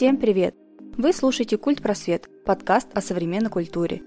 Всем 0.00 0.16
привет! 0.16 0.54
Вы 0.96 1.12
слушаете 1.12 1.58
«Культ 1.58 1.82
Просвет»– 1.82 2.26
подкаст 2.46 2.88
о 2.94 3.02
современной 3.02 3.50
культуре. 3.50 4.00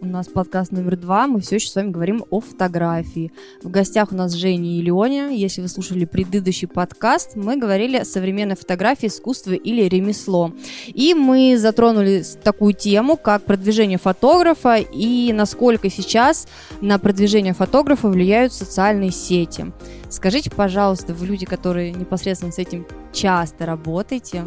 У 0.00 0.06
нас 0.06 0.28
подкаст 0.28 0.72
номер 0.72 0.96
два, 0.96 1.26
мы 1.26 1.42
все 1.42 1.56
еще 1.56 1.68
с 1.68 1.74
вами 1.74 1.90
говорим 1.90 2.24
о 2.30 2.40
фотографии. 2.40 3.30
В 3.62 3.70
гостях 3.70 4.12
у 4.12 4.14
нас 4.14 4.32
Женя 4.32 4.78
и 4.78 4.80
Леня. 4.80 5.28
Если 5.28 5.60
вы 5.60 5.68
слушали 5.68 6.06
предыдущий 6.06 6.66
подкаст, 6.66 7.36
мы 7.36 7.58
говорили 7.58 7.98
о 7.98 8.06
современной 8.06 8.56
фотографии, 8.56 9.08
искусстве 9.08 9.58
или 9.58 9.82
ремесло. 9.82 10.54
И 10.86 11.12
мы 11.12 11.58
затронули 11.58 12.24
такую 12.42 12.72
тему, 12.72 13.18
как 13.18 13.44
продвижение 13.44 13.98
фотографа 13.98 14.76
и 14.76 15.34
насколько 15.34 15.90
сейчас 15.90 16.48
на 16.80 16.98
продвижение 16.98 17.52
фотографа 17.52 18.08
влияют 18.08 18.54
социальные 18.54 19.10
сети. 19.10 19.66
Скажите, 20.08 20.50
пожалуйста, 20.50 21.12
вы 21.12 21.26
люди, 21.26 21.44
которые 21.44 21.92
непосредственно 21.92 22.52
с 22.52 22.58
этим 22.58 22.86
часто 23.12 23.66
работаете, 23.66 24.44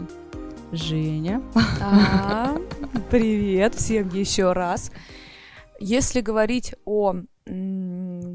Женя. 0.74 1.44
А, 1.82 2.58
привет 3.12 3.76
всем 3.76 4.10
еще 4.10 4.54
раз. 4.54 4.92
Если 5.80 6.22
говорить 6.22 6.74
о 6.86 7.14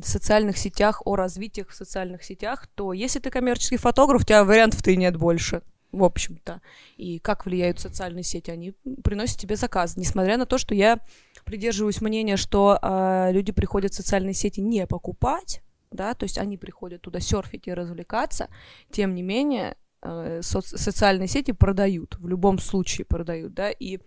социальных 0.04 0.56
сетях, 0.56 1.02
о 1.04 1.16
развитии 1.16 1.66
в 1.68 1.74
социальных 1.74 2.22
сетях, 2.22 2.68
то 2.76 2.92
если 2.92 3.18
ты 3.18 3.30
коммерческий 3.30 3.76
фотограф, 3.76 4.22
у 4.22 4.24
тебя 4.24 4.44
вариантов-то 4.44 4.92
и 4.92 4.96
нет 4.96 5.16
больше, 5.16 5.62
в 5.90 6.04
общем-то. 6.04 6.60
И 6.96 7.18
как 7.18 7.44
влияют 7.44 7.80
социальные 7.80 8.22
сети? 8.22 8.52
Они 8.52 8.72
приносят 9.02 9.38
тебе 9.38 9.56
заказ. 9.56 9.96
Несмотря 9.96 10.36
на 10.36 10.46
то, 10.46 10.58
что 10.58 10.76
я 10.76 11.00
придерживаюсь 11.44 12.00
мнения, 12.00 12.36
что 12.36 12.78
э, 12.80 13.32
люди 13.32 13.50
приходят 13.50 13.92
в 13.92 13.96
социальные 13.96 14.34
сети 14.34 14.60
не 14.60 14.86
покупать, 14.86 15.60
да, 15.90 16.14
то 16.14 16.24
есть 16.24 16.38
они 16.38 16.56
приходят 16.56 17.02
туда 17.02 17.18
серфить 17.18 17.66
и 17.66 17.74
развлекаться, 17.74 18.48
тем 18.92 19.16
не 19.16 19.22
менее 19.22 19.76
э, 20.02 20.40
соци- 20.40 20.76
социальные 20.76 21.28
сети 21.28 21.52
продают, 21.52 22.16
в 22.18 22.28
любом 22.28 22.58
случае 22.58 23.04
продают, 23.04 23.54
да, 23.54 23.70
и 23.70 23.98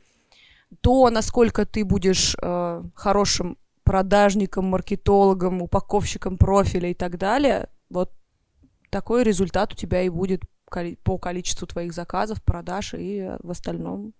то, 0.81 1.09
насколько 1.09 1.65
ты 1.65 1.83
будешь 1.83 2.35
э, 2.41 2.83
хорошим 2.95 3.57
продажником, 3.83 4.65
маркетологом, 4.65 5.61
упаковщиком 5.61 6.37
профиля 6.37 6.89
и 6.89 6.93
так 6.93 7.17
далее, 7.17 7.69
вот 7.89 8.11
такой 8.89 9.23
результат 9.23 9.73
у 9.73 9.75
тебя 9.75 10.01
и 10.03 10.09
будет 10.09 10.43
по 11.03 11.17
количеству 11.17 11.67
твоих 11.67 11.93
заказов, 11.93 12.41
продаж 12.43 12.93
и 12.97 13.35
в 13.39 13.51
остальном 13.51 14.13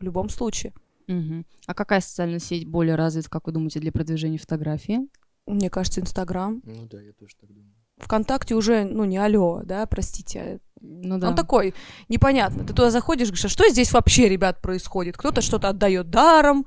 в 0.00 0.02
любом 0.02 0.28
случае. 0.28 0.72
Угу. 1.06 1.44
А 1.66 1.74
какая 1.74 2.00
социальная 2.00 2.38
сеть 2.38 2.66
более 2.66 2.96
развита, 2.96 3.30
как 3.30 3.46
вы 3.46 3.52
думаете, 3.52 3.80
для 3.80 3.92
продвижения 3.92 4.38
фотографии? 4.38 5.00
Мне 5.46 5.70
кажется, 5.70 6.00
Инстаграм. 6.00 6.60
Ну 6.64 6.86
да, 6.86 7.00
я 7.00 7.12
тоже 7.12 7.36
так 7.40 7.52
думаю. 7.52 7.74
ВКонтакте 8.00 8.54
уже, 8.54 8.84
ну, 8.84 9.04
не 9.04 9.18
алло, 9.18 9.62
да, 9.64 9.86
простите. 9.86 10.60
Ну 10.80 11.18
да. 11.18 11.28
Он 11.28 11.34
такой, 11.34 11.74
непонятно. 12.08 12.64
Ты 12.64 12.72
туда 12.72 12.90
заходишь, 12.90 13.28
говоришь, 13.28 13.44
а 13.44 13.48
что 13.48 13.68
здесь 13.68 13.92
вообще, 13.92 14.28
ребят, 14.28 14.62
происходит? 14.62 15.16
Кто-то 15.16 15.42
что-то 15.42 15.68
отдает 15.68 16.10
даром, 16.10 16.66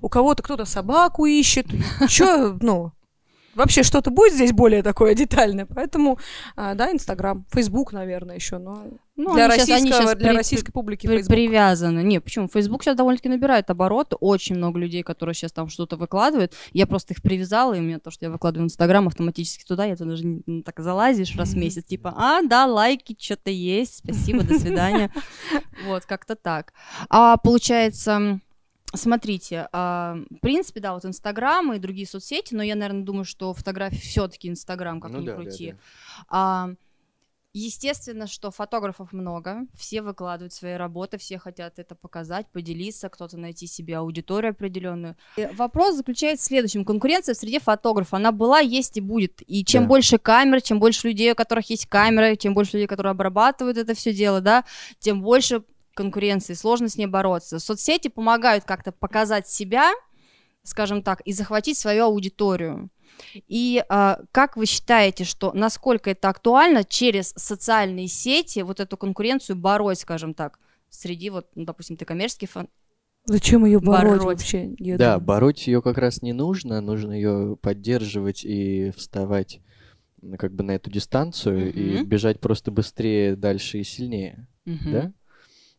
у 0.00 0.08
кого-то 0.08 0.42
кто-то 0.42 0.64
собаку 0.64 1.26
ищет. 1.26 1.66
Че, 2.08 2.56
ну, 2.60 2.92
вообще 3.54 3.82
что-то 3.82 4.10
будет 4.10 4.34
здесь 4.34 4.52
более 4.52 4.82
такое 4.82 5.14
детальное. 5.14 5.66
Поэтому, 5.66 6.18
а, 6.56 6.74
да, 6.74 6.90
Инстаграм, 6.90 7.46
Фейсбук, 7.52 7.92
наверное, 7.92 8.36
еще, 8.36 8.58
но 8.58 8.84
Ну, 9.14 9.34
для, 9.34 9.44
они 9.46 9.56
щас- 9.58 9.70
они 9.70 9.90
щас 9.90 10.14
для 10.16 10.30
при- 10.30 10.36
российской 10.36 10.72
публики 10.72 11.06
при- 11.06 11.22
привязаны. 11.22 12.02
Не, 12.02 12.18
почему? 12.20 12.48
Facebook 12.48 12.82
сейчас 12.82 12.96
довольно-таки 12.96 13.28
набирает 13.28 13.68
обороты. 13.68 14.16
Очень 14.16 14.56
много 14.56 14.78
людей, 14.78 15.02
которые 15.02 15.34
сейчас 15.34 15.52
там 15.52 15.68
что-то 15.68 15.96
выкладывают. 15.96 16.54
Я 16.72 16.86
просто 16.86 17.12
их 17.12 17.20
привязала, 17.20 17.74
и 17.74 17.78
у 17.78 17.82
меня 17.82 17.98
то, 17.98 18.10
что 18.10 18.24
я 18.24 18.30
выкладываю 18.30 18.64
в 18.68 18.70
Инстаграм, 18.70 19.06
автоматически 19.06 19.64
туда, 19.64 19.84
я 19.84 19.96
туда 19.96 20.10
даже 20.10 20.24
не- 20.24 20.42
не 20.46 20.62
так 20.62 20.80
залазишь 20.80 21.36
раз 21.36 21.50
в 21.50 21.56
месяц, 21.58 21.84
типа, 21.84 22.14
а, 22.16 22.40
да, 22.42 22.64
лайки, 22.66 23.14
что-то 23.20 23.50
есть, 23.50 23.96
спасибо, 23.98 24.42
до 24.44 24.58
свидания. 24.58 25.10
Вот, 25.86 26.06
как-то 26.06 26.34
так. 26.34 26.72
А 27.10 27.36
получается, 27.36 28.40
Смотрите, 28.94 29.68
а, 29.72 30.18
в 30.30 30.40
принципе, 30.40 30.78
да, 30.80 30.92
вот 30.92 31.06
Инстаграм 31.06 31.72
и 31.72 31.78
другие 31.78 32.06
соцсети, 32.06 32.52
но 32.54 32.62
я, 32.62 32.74
наверное, 32.74 33.04
думаю, 33.04 33.24
что 33.24 33.54
фотографии 33.54 33.96
все-таки 33.96 34.48
Инстаграм, 34.50 35.00
как 35.00 35.12
Ну 35.12 35.20
ни 35.20 35.26
да, 35.26 35.32
да, 35.34 35.42
крути. 35.42 35.70
да. 35.72 35.78
А, 36.28 36.70
Естественно, 37.54 38.26
что 38.26 38.50
фотографов 38.50 39.12
много, 39.12 39.66
все 39.76 40.00
выкладывают 40.00 40.54
свои 40.54 40.72
работы, 40.74 41.18
все 41.18 41.38
хотят 41.38 41.78
это 41.78 41.94
показать, 41.94 42.46
поделиться, 42.50 43.10
кто-то 43.10 43.36
найти 43.36 43.66
себе 43.66 43.98
аудиторию 43.98 44.52
определенную. 44.52 45.16
И 45.36 45.46
вопрос 45.56 45.96
заключается 45.96 46.44
в 46.44 46.48
следующем. 46.48 46.86
Конкуренция 46.86 47.34
в 47.34 47.38
среде 47.38 47.60
фотографов, 47.60 48.14
она 48.14 48.32
была, 48.32 48.60
есть 48.60 48.96
и 48.96 49.02
будет. 49.02 49.42
И 49.46 49.66
чем 49.66 49.82
Да. 49.82 49.88
больше 49.90 50.16
камер, 50.16 50.62
чем 50.62 50.80
больше 50.80 51.08
людей, 51.08 51.32
у 51.32 51.34
которых 51.34 51.68
есть 51.68 51.84
камеры, 51.86 52.36
чем 52.36 52.54
больше 52.54 52.78
людей, 52.78 52.86
которые 52.86 53.10
обрабатывают 53.10 53.76
это 53.76 53.92
все 53.92 54.14
дело, 54.14 54.40
да, 54.40 54.64
тем 54.98 55.20
больше 55.20 55.62
конкуренции, 55.92 56.54
сложно 56.54 56.88
с 56.88 56.96
ней 56.96 57.06
бороться. 57.06 57.58
Соцсети 57.58 58.08
помогают 58.08 58.64
как-то 58.64 58.92
показать 58.92 59.46
себя, 59.46 59.92
скажем 60.62 61.02
так, 61.02 61.20
и 61.20 61.34
захватить 61.34 61.76
свою 61.76 62.04
аудиторию. 62.04 62.88
И 63.48 63.84
а, 63.88 64.20
как 64.32 64.56
вы 64.56 64.66
считаете, 64.66 65.24
что 65.24 65.52
насколько 65.52 66.10
это 66.10 66.28
актуально 66.28 66.84
через 66.84 67.32
социальные 67.36 68.08
сети 68.08 68.60
вот 68.60 68.80
эту 68.80 68.96
конкуренцию 68.96 69.56
бороть, 69.56 70.00
скажем 70.00 70.34
так, 70.34 70.58
среди 70.90 71.30
вот, 71.30 71.48
ну, 71.54 71.64
допустим, 71.64 71.96
ты 71.96 72.04
коммерческий 72.04 72.46
фан... 72.46 72.68
Зачем 73.24 73.64
ее 73.64 73.78
бороть, 73.78 74.20
Бороть. 74.20 74.24
вообще? 74.38 74.74
Я 74.78 74.98
Да, 74.98 75.14
думаю. 75.14 75.26
бороть 75.26 75.66
ее 75.66 75.80
как 75.80 75.96
раз 75.98 76.22
не 76.22 76.32
нужно, 76.32 76.80
нужно 76.80 77.12
ее 77.12 77.56
поддерживать 77.60 78.44
и 78.44 78.90
вставать 78.96 79.60
как 80.38 80.52
бы 80.54 80.64
на 80.64 80.72
эту 80.72 80.90
дистанцию 80.90 81.72
и 81.72 81.96
Мгм. 81.98 82.06
бежать 82.08 82.40
просто 82.40 82.70
быстрее, 82.70 83.36
дальше 83.36 83.78
и 83.78 83.84
сильнее, 83.84 84.46
Мгм. 84.64 84.90
да? 84.92 85.12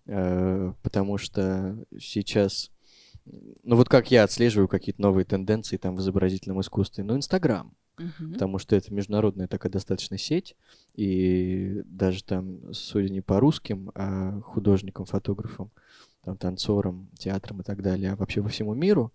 Э, 0.06 0.74
Потому 0.82 1.18
что 1.18 1.78
сейчас, 2.00 2.72
ну 3.26 3.76
вот 3.76 3.90
как 3.90 4.12
я 4.12 4.24
отслеживаю 4.24 4.68
какие-то 4.68 5.02
новые 5.02 5.26
тенденции 5.26 5.78
там 5.78 5.96
в 5.96 6.00
изобразительном 6.00 6.62
искусстве, 6.62 7.04
ну 7.04 7.16
Инстаграм, 7.16 7.74
Мгм. 7.98 8.34
потому 8.34 8.58
что 8.58 8.76
это 8.76 8.94
международная 8.94 9.48
такая 9.48 9.72
достаточно 9.72 10.18
сеть, 10.18 10.56
и 10.96 11.82
даже 11.86 12.24
там, 12.24 12.74
судя 12.74 13.10
не 13.10 13.22
по 13.22 13.40
русским, 13.40 13.92
а 13.96 14.42
художникам, 14.42 15.06
фотографам, 15.06 15.72
там, 16.24 16.38
танцорам, 16.38 17.10
театрам 17.18 17.62
и 17.62 17.64
так 17.64 17.82
далее, 17.82 18.12
а 18.12 18.16
вообще 18.16 18.42
по 18.42 18.50
всему 18.50 18.74
миру, 18.74 19.14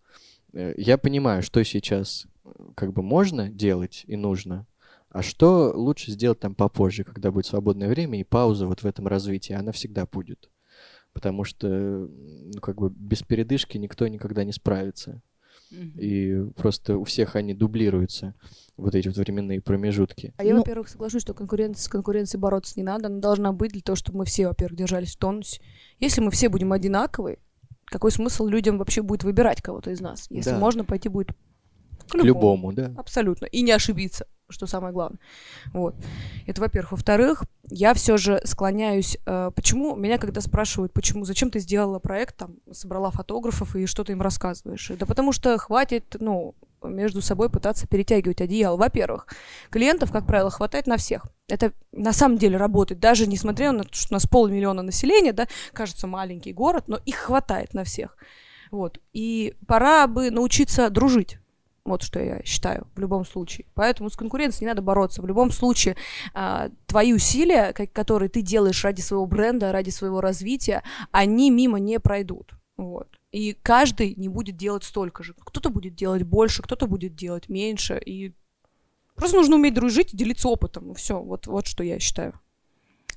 э, 0.53 0.75
я 0.77 0.97
понимаю, 0.99 1.43
что 1.43 1.63
сейчас 1.65 2.27
э, 2.45 2.51
как 2.75 2.93
бы 2.93 3.03
можно 3.03 3.49
делать 3.49 4.05
и 4.07 4.17
нужно, 4.17 4.67
а 5.11 5.23
что 5.23 5.73
лучше 5.75 6.13
сделать 6.13 6.41
там 6.41 6.55
попозже, 6.55 7.03
когда 7.05 7.31
будет 7.31 7.47
свободное 7.47 7.89
время 7.89 8.21
и 8.21 8.25
пауза 8.25 8.67
вот 8.67 8.83
в 8.83 8.87
этом 8.87 9.07
развитии, 9.07 9.55
она 9.55 9.73
всегда 9.73 10.07
будет. 10.07 10.51
Потому 11.19 11.43
что, 11.43 11.67
ну, 11.69 12.61
как 12.61 12.77
бы 12.77 12.91
без 12.91 13.25
передышки 13.25 13.77
никто 13.77 14.07
никогда 14.07 14.45
не 14.45 14.53
справится. 14.53 15.21
И 15.73 16.45
просто 16.57 16.97
у 16.97 17.03
всех 17.03 17.35
они 17.35 17.55
дублируются, 17.55 18.35
вот 18.77 18.95
эти 18.95 19.09
вот 19.09 19.17
временные 19.17 19.61
промежутки. 19.61 20.33
А 20.37 20.45
я, 20.45 20.53
Ну- 20.53 20.59
во-первых, 20.61 20.89
соглашусь, 20.89 21.23
что 21.23 21.35
конкуренция, 21.35 21.83
с 21.83 21.89
конкуренцией 21.89 22.41
бороться 22.41 22.75
не 22.77 22.85
надо. 22.85 23.09
Она 23.09 23.19
должна 23.19 23.53
быть 23.53 23.73
для 23.73 23.83
того, 23.83 23.97
чтобы 23.97 24.19
мы 24.19 24.25
все, 24.27 24.47
во-первых, 24.47 24.79
держались 24.79 25.17
в 25.17 25.19
тонусе. 25.19 25.61
Если 25.99 26.21
мы 26.21 26.31
все 26.31 26.49
будем 26.49 26.73
одинаковые, 26.73 27.39
какой 27.87 28.13
смысл 28.13 28.47
людям 28.47 28.79
вообще 28.79 29.03
будет 29.03 29.25
выбирать 29.25 29.61
кого-то 29.61 29.91
из 29.91 30.01
нас? 30.01 30.27
Если 30.31 30.51
Да. 30.53 30.59
можно 30.61 30.85
пойти 30.85 31.09
будет 31.09 31.33
к 32.09 32.13
К 32.13 32.25
любому. 32.25 32.71
любому, 32.71 32.73
да. 32.73 33.01
Абсолютно. 33.01 33.47
И 33.47 33.63
не 33.63 33.73
ошибиться, 33.73 34.27
что 34.49 34.67
самое 34.67 34.93
главное. 34.93 35.19
Вот. 35.73 35.95
Это, 36.47 36.61
во-первых. 36.61 36.93
Во-вторых, 36.93 37.45
я 37.71 37.95
все 37.95 38.17
же 38.17 38.41
склоняюсь... 38.45 39.19
э, 39.27 39.51
почему... 39.55 39.97
Меня 39.97 40.19
когда 40.19 40.41
спрашивают, 40.41 40.93
почему, 40.93 41.25
зачем 41.25 41.51
ты 41.51 41.61
сделала 41.61 41.99
проект, 41.99 42.37
там, 42.37 42.57
собрала 42.73 43.11
фотографов 43.11 43.77
и 43.77 43.87
что 43.87 44.05
ты 44.05 44.13
им 44.13 44.23
рассказываешь? 44.23 44.91
Да 44.99 45.07
потому 45.07 45.33
что 45.33 45.57
хватит, 45.59 46.17
ну, 46.21 46.55
между 46.83 47.21
собой 47.21 47.51
пытаться 47.51 47.87
перетягивать 47.87 48.41
одеяло. 48.41 48.77
Во-первых, 48.77 49.27
клиентов, 49.71 50.13
как 50.13 50.27
правило, 50.27 50.51
хватает 50.51 50.87
на 50.87 50.97
всех. 50.97 51.27
Это 51.49 51.73
на 51.93 52.13
самом 52.13 52.39
деле 52.39 52.57
работает. 52.57 53.01
Даже 53.01 53.27
несмотря 53.27 53.73
на 53.73 53.85
то, 53.85 53.95
что 53.95 54.09
у 54.11 54.15
нас 54.15 54.27
полмиллиона 54.27 54.83
населения, 54.83 55.33
да, 55.33 55.47
кажется, 55.73 56.07
маленький 56.07 56.53
город, 56.53 56.85
но 56.87 56.99
их 57.05 57.17
хватает 57.17 57.75
на 57.75 57.85
всех. 57.85 58.17
Вот. 58.71 59.01
И 59.13 59.55
пора 59.67 60.07
бы 60.07 60.31
научиться 60.31 60.91
дружить. 60.91 61.39
Вот 61.89 62.03
что 62.03 62.21
я 62.21 62.43
считаю 62.45 62.87
в 62.95 62.99
любом 63.01 63.25
случае. 63.25 63.67
Поэтому 63.75 64.11
с 64.11 64.17
конкуренцией 64.17 64.67
не 64.67 64.69
надо 64.69 64.83
бороться. 64.83 65.23
В 65.23 65.27
любом 65.27 65.51
случае, 65.51 65.97
а, 66.35 66.71
твои 66.87 67.13
усилия, 67.13 67.73
ко- 67.73 67.87
которые 67.87 68.29
ты 68.29 68.43
делаешь 68.43 68.85
ради 68.85 69.01
своего 69.01 69.27
бренда, 69.27 69.73
ради 69.73 69.91
своего 69.91 70.21
развития, 70.21 70.83
они 71.11 71.51
мимо 71.51 71.79
не 71.79 71.99
пройдут. 72.01 72.53
Вот. 72.77 73.09
И 73.33 73.53
каждый 73.53 74.15
не 74.15 74.29
будет 74.29 74.57
делать 74.57 74.85
столько 74.85 75.23
же. 75.23 75.35
Кто-то 75.39 75.69
будет 75.71 75.95
делать 75.95 76.23
больше, 76.23 76.63
кто-то 76.63 76.87
будет 76.87 77.15
делать 77.15 77.49
меньше. 77.49 77.99
И 77.99 78.33
просто 79.17 79.37
нужно 79.37 79.57
уметь 79.57 79.75
дружить 79.75 80.15
и 80.15 80.17
делиться 80.17 80.49
опытом. 80.49 80.95
Все, 80.95 81.21
вот, 81.21 81.47
вот 81.47 81.67
что 81.67 81.83
я 81.83 81.99
считаю. 81.99 82.39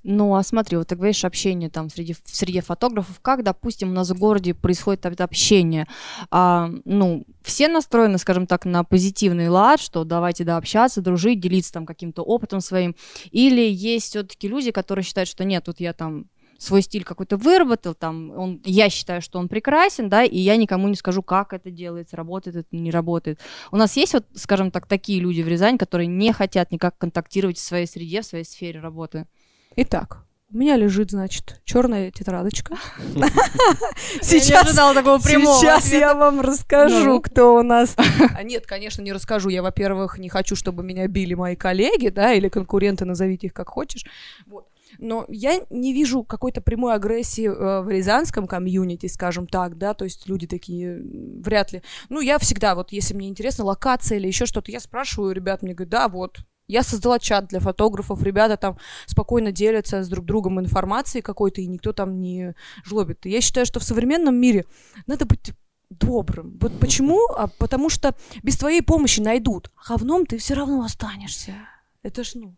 Ну, 0.03 0.35
а 0.35 0.41
смотри, 0.41 0.77
вот 0.77 0.87
ты 0.87 0.95
говоришь 0.95 1.23
общение 1.23 1.69
там 1.69 1.89
среди, 1.89 2.13
в 2.13 2.21
среде 2.25 2.61
фотографов, 2.61 3.19
как, 3.21 3.43
допустим, 3.43 3.89
у 3.89 3.93
нас 3.93 4.09
в 4.09 4.17
городе 4.17 4.55
происходит 4.55 5.05
это 5.05 5.23
общение? 5.23 5.87
А, 6.31 6.69
ну, 6.85 7.25
все 7.43 7.67
настроены, 7.67 8.17
скажем 8.17 8.47
так, 8.47 8.65
на 8.65 8.83
позитивный 8.83 9.47
лад, 9.49 9.79
что 9.79 10.03
давайте, 10.03 10.43
да, 10.43 10.57
общаться, 10.57 11.01
дружить, 11.01 11.39
делиться 11.39 11.73
там 11.73 11.85
каким-то 11.85 12.23
опытом 12.23 12.61
своим, 12.61 12.95
или 13.31 13.61
есть 13.61 14.07
все-таки 14.07 14.47
люди, 14.47 14.71
которые 14.71 15.03
считают, 15.03 15.29
что 15.29 15.43
нет, 15.43 15.65
тут 15.65 15.79
я 15.79 15.93
там 15.93 16.25
свой 16.57 16.83
стиль 16.83 17.03
какой-то 17.03 17.37
выработал, 17.37 17.95
там, 17.95 18.31
он, 18.37 18.61
я 18.65 18.89
считаю, 18.89 19.21
что 19.21 19.39
он 19.39 19.49
прекрасен, 19.49 20.09
да, 20.09 20.23
и 20.23 20.37
я 20.37 20.57
никому 20.57 20.87
не 20.87 20.95
скажу, 20.95 21.23
как 21.23 21.53
это 21.53 21.71
делается, 21.71 22.15
работает 22.15 22.55
это, 22.55 22.67
не 22.71 22.91
работает. 22.91 23.39
У 23.71 23.77
нас 23.77 23.97
есть 23.97 24.13
вот, 24.13 24.25
скажем 24.35 24.69
так, 24.69 24.85
такие 24.85 25.19
люди 25.19 25.41
в 25.41 25.47
Рязани, 25.47 25.77
которые 25.77 26.05
не 26.05 26.31
хотят 26.33 26.71
никак 26.71 26.97
контактировать 26.99 27.57
в 27.57 27.63
своей 27.63 27.87
среде, 27.87 28.21
в 28.21 28.25
своей 28.25 28.45
сфере 28.45 28.79
работы. 28.79 29.25
Итак, 29.75 30.25
у 30.53 30.57
меня 30.57 30.75
лежит, 30.75 31.11
значит, 31.11 31.61
черная 31.63 32.11
тетрадочка. 32.11 32.75
Сейчас, 34.21 34.75
такого 34.75 35.17
прямого 35.19 35.57
сейчас 35.61 35.85
ответа. 35.85 35.97
я 35.97 36.13
вам 36.13 36.41
расскажу, 36.41 37.21
кто 37.21 37.55
у 37.55 37.63
нас. 37.63 37.95
А 38.35 38.43
нет, 38.43 38.67
конечно, 38.67 39.01
не 39.01 39.13
расскажу. 39.13 39.47
Я, 39.47 39.61
во-первых, 39.61 40.17
не 40.17 40.27
хочу, 40.27 40.57
чтобы 40.57 40.83
меня 40.83 41.07
били 41.07 41.35
мои 41.35 41.55
коллеги, 41.55 42.09
да, 42.09 42.33
или 42.33 42.49
конкуренты, 42.49 43.05
назовите 43.05 43.47
их 43.47 43.53
как 43.53 43.69
хочешь. 43.69 44.05
Вот. 44.45 44.67
Но 44.99 45.25
я 45.29 45.61
не 45.69 45.93
вижу 45.93 46.23
какой-то 46.23 46.59
прямой 46.59 46.95
агрессии 46.95 47.47
э, 47.47 47.81
в 47.81 47.89
рязанском 47.89 48.45
комьюнити, 48.45 49.05
скажем 49.05 49.47
так, 49.47 49.77
да, 49.77 49.93
то 49.93 50.03
есть 50.03 50.27
люди 50.27 50.47
такие 50.47 51.01
вряд 51.01 51.71
ли. 51.71 51.81
Ну, 52.09 52.19
я 52.19 52.37
всегда, 52.39 52.75
вот 52.75 52.91
если 52.91 53.13
мне 53.13 53.29
интересна 53.29 53.63
локация 53.63 54.17
или 54.17 54.27
еще 54.27 54.45
что-то, 54.45 54.69
я 54.69 54.81
спрашиваю 54.81 55.33
ребят, 55.33 55.61
мне 55.61 55.73
говорят, 55.73 55.91
да, 55.91 56.07
вот, 56.09 56.39
я 56.71 56.83
создала 56.83 57.19
чат 57.19 57.47
для 57.47 57.59
фотографов, 57.59 58.23
ребята 58.23 58.57
там 58.57 58.77
спокойно 59.05 59.51
делятся 59.51 60.03
с 60.03 60.07
друг 60.07 60.25
другом 60.25 60.59
информацией 60.59 61.21
какой-то, 61.21 61.61
и 61.61 61.67
никто 61.67 61.91
там 61.91 62.19
не 62.19 62.55
жлобит. 62.85 63.25
Я 63.25 63.41
считаю, 63.41 63.65
что 63.65 63.79
в 63.79 63.83
современном 63.83 64.35
мире 64.35 64.65
надо 65.05 65.25
быть 65.25 65.51
добрым. 65.89 66.57
Вот 66.61 66.79
почему? 66.79 67.19
А 67.35 67.47
потому 67.47 67.89
что 67.89 68.15
без 68.43 68.57
твоей 68.57 68.81
помощи 68.81 69.19
найдут. 69.19 69.69
А 69.89 69.97
ты 70.25 70.37
все 70.37 70.53
равно 70.53 70.83
останешься. 70.83 71.53
Это 72.03 72.23
ж, 72.23 72.35
ну, 72.35 72.55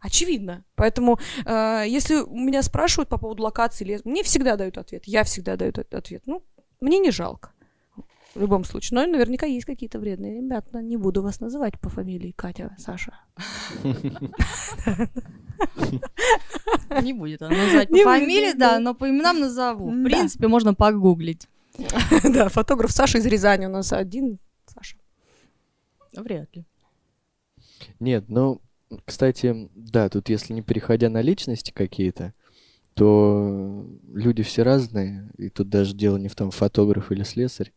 очевидно. 0.00 0.64
Поэтому, 0.74 1.18
э, 1.44 1.84
если 1.86 2.24
меня 2.28 2.62
спрашивают 2.62 3.10
по 3.10 3.18
поводу 3.18 3.42
локации, 3.42 4.00
мне 4.04 4.22
всегда 4.22 4.56
дают 4.56 4.78
ответ. 4.78 5.02
Я 5.06 5.22
всегда 5.22 5.56
даю 5.56 5.72
ответ. 5.90 6.22
Ну, 6.26 6.42
мне 6.80 6.98
не 6.98 7.10
жалко. 7.10 7.50
В 8.36 8.40
любом 8.40 8.64
случае. 8.64 8.96
Но 8.96 9.06
наверняка 9.06 9.46
есть 9.46 9.64
какие-то 9.64 9.98
вредные 9.98 10.36
ребята. 10.36 10.82
Не 10.82 10.98
буду 10.98 11.22
вас 11.22 11.40
называть 11.40 11.80
по 11.80 11.88
фамилии 11.88 12.32
Катя, 12.36 12.76
Саша. 12.78 13.14
Не 17.02 17.14
будет 17.14 17.40
она 17.40 17.56
называть 17.56 17.88
по 17.88 17.96
фамилии, 17.96 18.52
да. 18.52 18.78
но 18.78 18.94
по 18.94 19.08
именам 19.08 19.40
назову. 19.40 19.90
В 19.90 20.04
принципе, 20.04 20.48
можно 20.48 20.74
погуглить. 20.74 21.48
Да, 22.24 22.48
фотограф 22.48 22.92
Саша 22.92 23.18
из 23.18 23.26
Рязани 23.26 23.66
у 23.66 23.70
нас 23.70 23.92
один. 23.92 24.38
Саша. 24.66 24.96
Вряд 26.14 26.54
ли. 26.54 26.64
Нет, 28.00 28.24
ну, 28.28 28.60
кстати, 29.04 29.70
да, 29.74 30.08
тут 30.08 30.28
если 30.28 30.52
не 30.52 30.62
переходя 30.62 31.08
на 31.08 31.22
личности 31.22 31.70
какие-то, 31.70 32.34
то 32.94 33.86
люди 34.12 34.42
все 34.42 34.62
разные, 34.62 35.30
и 35.36 35.48
тут 35.48 35.68
даже 35.68 35.94
дело 35.94 36.16
не 36.16 36.28
в 36.28 36.34
том, 36.34 36.50
фотограф 36.50 37.12
или 37.12 37.22
слесарь, 37.22 37.72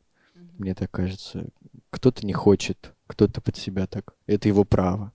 мне 0.60 0.76
так 0.76 0.92
кажется. 0.92 1.48
Кто-то 1.90 2.26
не 2.26 2.34
хочет, 2.34 2.94
кто-то 3.08 3.42
под 3.42 3.56
себя 3.58 3.88
так. 3.88 4.14
Это 4.28 4.48
его 4.48 4.64
право. 4.64 5.12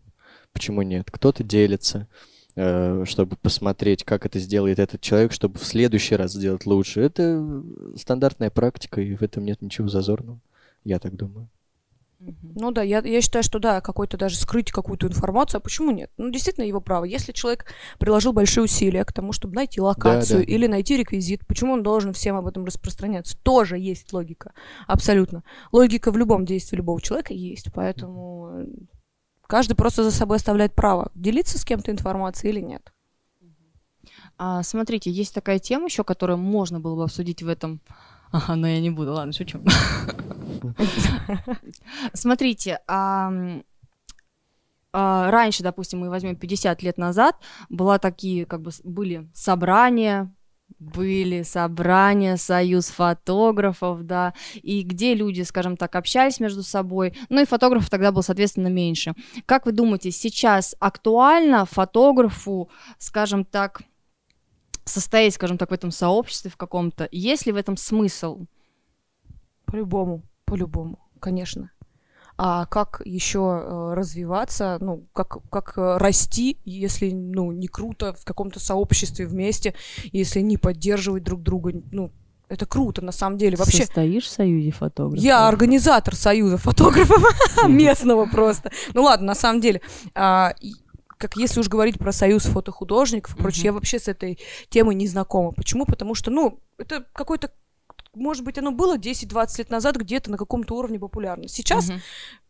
Почему 0.52 0.82
нет? 0.82 1.10
Кто-то 1.10 1.44
делится, 1.44 2.08
э, 2.56 3.04
чтобы 3.06 3.36
посмотреть, 3.36 4.04
как 4.04 4.26
это 4.26 4.38
сделает 4.38 4.78
этот 4.78 5.00
человек, 5.00 5.32
чтобы 5.32 5.58
в 5.58 5.64
следующий 5.64 6.16
раз 6.16 6.32
сделать 6.32 6.66
лучше. 6.66 7.00
Это 7.00 7.62
стандартная 7.96 8.50
практика, 8.50 9.00
и 9.00 9.14
в 9.14 9.22
этом 9.22 9.44
нет 9.44 9.62
ничего 9.62 9.88
зазорного. 9.88 10.40
Я 10.84 10.98
так 10.98 11.14
думаю. 11.16 11.48
Ну 12.42 12.70
да, 12.70 12.82
я, 12.82 13.00
я 13.00 13.20
считаю, 13.20 13.42
что 13.42 13.58
да, 13.58 13.80
какой-то 13.80 14.16
даже 14.16 14.36
скрыть 14.36 14.70
какую-то 14.70 15.06
информацию, 15.06 15.58
а 15.58 15.60
почему 15.60 15.90
нет? 15.90 16.10
Ну, 16.16 16.30
действительно, 16.30 16.64
его 16.64 16.80
право. 16.80 17.04
Если 17.04 17.32
человек 17.32 17.66
приложил 17.98 18.32
большие 18.32 18.64
усилия 18.64 19.04
к 19.04 19.12
тому, 19.12 19.32
чтобы 19.32 19.54
найти 19.54 19.80
локацию 19.80 20.44
да. 20.46 20.52
или 20.52 20.66
найти 20.66 20.96
реквизит, 20.96 21.46
почему 21.46 21.72
он 21.74 21.82
должен 21.82 22.12
всем 22.12 22.36
об 22.36 22.46
этом 22.46 22.64
распространяться? 22.64 23.36
Тоже 23.42 23.78
есть 23.78 24.12
логика. 24.12 24.52
Абсолютно. 24.86 25.42
Логика 25.72 26.10
в 26.10 26.16
любом 26.16 26.44
действии 26.44 26.76
любого 26.76 27.00
человека 27.00 27.34
есть, 27.34 27.68
поэтому 27.72 28.50
э, 28.52 28.66
каждый 29.46 29.74
просто 29.74 30.02
за 30.02 30.10
собой 30.10 30.36
оставляет 30.36 30.74
право 30.74 31.10
делиться 31.14 31.58
с 31.58 31.64
кем-то 31.64 31.90
информацией 31.90 32.52
или 32.52 32.60
нет. 32.60 32.92
А, 34.36 34.62
смотрите, 34.62 35.10
есть 35.10 35.34
такая 35.34 35.58
тема 35.58 35.86
еще, 35.86 36.04
которую 36.04 36.38
можно 36.38 36.80
было 36.80 36.96
бы 36.96 37.04
обсудить 37.04 37.42
в 37.42 37.48
этом. 37.48 37.80
Ага, 38.32 38.56
но 38.56 38.66
я 38.66 38.80
не 38.80 38.90
буду, 38.90 39.12
ладно, 39.12 39.32
шучу. 39.32 39.60
Смотрите, 42.12 42.80
а, 42.86 43.30
раньше, 44.92 45.62
допустим, 45.62 46.00
мы 46.00 46.10
возьмем 46.10 46.36
50 46.36 46.82
лет 46.82 46.98
назад, 46.98 47.36
была 47.68 47.98
такие, 47.98 48.46
как 48.46 48.62
бы, 48.62 48.70
были 48.84 49.28
собрания, 49.34 50.32
были 50.78 51.42
собрания, 51.42 52.36
союз 52.36 52.88
фотографов, 52.88 54.04
да, 54.04 54.34
и 54.54 54.82
где 54.82 55.14
люди, 55.14 55.42
скажем 55.42 55.76
так, 55.76 55.94
общались 55.96 56.40
между 56.40 56.62
собой, 56.62 57.16
ну 57.28 57.40
и 57.42 57.46
фотографов 57.46 57.90
тогда 57.90 58.12
было, 58.12 58.22
соответственно, 58.22 58.68
меньше. 58.68 59.14
Как 59.46 59.66
вы 59.66 59.72
думаете, 59.72 60.10
сейчас 60.10 60.74
актуально 60.78 61.64
фотографу, 61.64 62.70
скажем 62.98 63.44
так, 63.44 63.82
состоять, 64.84 65.34
скажем 65.34 65.58
так, 65.58 65.70
в 65.70 65.74
этом 65.74 65.90
сообществе 65.90 66.50
в 66.50 66.56
каком-то? 66.56 67.08
Есть 67.10 67.46
ли 67.46 67.52
в 67.52 67.56
этом 67.56 67.76
смысл? 67.76 68.46
По-любому, 69.64 70.22
по-любому, 70.44 70.98
конечно. 71.20 71.70
А 72.36 72.66
как 72.66 73.00
еще 73.04 73.92
развиваться, 73.94 74.78
ну, 74.80 75.06
как, 75.12 75.38
как 75.50 75.74
э, 75.78 75.98
расти, 75.98 76.58
если, 76.64 77.12
ну, 77.12 77.52
не 77.52 77.68
круто 77.68 78.12
в 78.14 78.24
каком-то 78.24 78.58
сообществе 78.58 79.26
вместе, 79.26 79.74
если 80.12 80.40
не 80.40 80.56
поддерживать 80.56 81.22
друг 81.22 81.42
друга, 81.42 81.72
ну, 81.92 82.10
это 82.48 82.66
круто, 82.66 83.02
на 83.02 83.12
самом 83.12 83.38
деле. 83.38 83.56
Вообще, 83.56 83.84
Состоишь 83.84 84.24
в 84.24 84.30
союзе 84.30 84.72
фотографов? 84.72 85.24
я 85.24 85.46
организатор 85.46 86.16
союза 86.16 86.56
фотографов 86.58 87.22
местного 87.68 88.26
просто. 88.26 88.72
Ну 88.94 89.04
ладно, 89.04 89.28
на 89.28 89.34
самом 89.36 89.60
деле. 89.60 89.80
а, 90.14 90.54
как 91.16 91.36
если 91.36 91.60
уж 91.60 91.68
говорить 91.68 91.98
про 91.98 92.12
союз 92.12 92.44
фотохудожников 92.44 93.34
и 93.34 93.38
прочее, 93.38 93.60
Мгм. 93.60 93.66
я 93.66 93.72
вообще 93.74 93.98
с 94.00 94.08
этой 94.08 94.38
темой 94.68 94.94
не 94.96 95.06
знакома. 95.06 95.52
Почему? 95.52 95.86
Потому 95.86 96.14
что, 96.16 96.30
ну, 96.32 96.58
это 96.76 97.04
какой-то 97.14 97.50
может 98.14 98.44
быть, 98.44 98.58
оно 98.58 98.70
было 98.72 98.96
10-20 98.98 99.58
лет 99.58 99.70
назад 99.70 99.96
где-то 99.96 100.30
на 100.30 100.36
каком-то 100.36 100.74
уровне 100.76 100.98
популярно. 100.98 101.48
Сейчас 101.48 101.88
Мгм. 101.88 102.00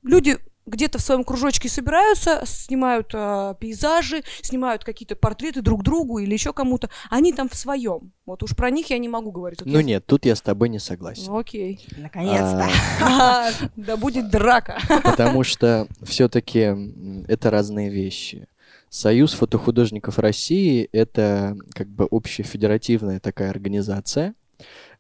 люди 0.03 0.39
где-то 0.67 0.97
в 0.99 1.03
своем 1.03 1.25
кружочке 1.25 1.69
собираются, 1.69 2.43
снимают 2.47 3.11
а, 3.13 3.53
пейзажи, 3.55 4.23
снимают 4.41 4.83
какие-то 4.83 5.15
портреты 5.15 5.61
друг 5.61 5.83
другу 5.83 6.19
или 6.21 6.33
еще 6.33 6.55
кому-то. 6.55 6.89
Они 7.11 7.35
там 7.35 7.51
в 7.51 7.55
своем. 7.55 8.13
Вот 8.25 8.43
уж 8.43 8.57
про 8.57 8.71
них 8.71 8.89
я 8.89 8.97
не 8.97 9.11
могу 9.11 9.31
говорить. 9.31 9.61
Вот 9.61 9.69
Ну 9.71 9.79
я- 9.81 9.85
нет, 9.85 10.07
тут 10.07 10.25
я 10.25 10.35
с 10.35 10.41
тобой 10.41 10.71
не 10.71 10.79
согласен. 10.79 11.25
Ну, 11.27 11.37
Окей. 11.39 11.87
Наконец-то. 11.99 12.67
А, 13.03 13.51
Да 13.77 13.99
будет 13.99 14.31
драка. 14.31 14.79
Потому 15.03 15.45
что 15.45 15.87
все-таки 16.03 16.75
это 17.29 17.51
разные 17.51 17.91
вещи. 17.91 18.49
Союз 18.89 19.35
фотохудожников 19.35 20.19
России 20.19 20.89
это 20.93 21.59
как 21.75 21.89
бы 21.89 22.07
общефедеративная 22.11 23.21
такая 23.21 23.51
организация, 23.51 24.35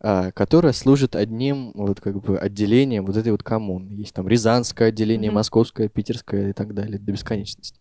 которая 0.00 0.72
служит 0.72 1.16
одним 1.16 1.72
вот 1.74 2.00
как 2.00 2.20
бы 2.20 2.38
отделением 2.38 3.06
вот 3.06 3.16
этой 3.16 3.32
вот 3.32 3.42
коммуны. 3.42 3.92
Есть 3.92 4.14
там 4.14 4.28
Рязанское 4.28 4.88
отделение, 4.88 5.30
Мгм. 5.30 5.36
Московское, 5.36 5.88
Питерское 5.88 6.50
и 6.50 6.52
так 6.52 6.74
далее 6.74 6.98
до 6.98 7.12
бесконечности. 7.12 7.80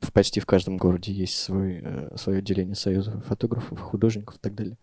В- 0.00 0.12
Почти 0.12 0.40
в 0.40 0.46
каждом 0.46 0.76
городе 0.76 1.12
есть 1.12 1.38
свой, 1.38 1.80
э, 1.82 2.16
свое 2.16 2.38
отделение 2.40 2.74
союза 2.74 3.22
фотографов, 3.26 3.80
художников 3.80 4.36
и 4.36 4.38
так 4.40 4.54
далее. 4.54 4.76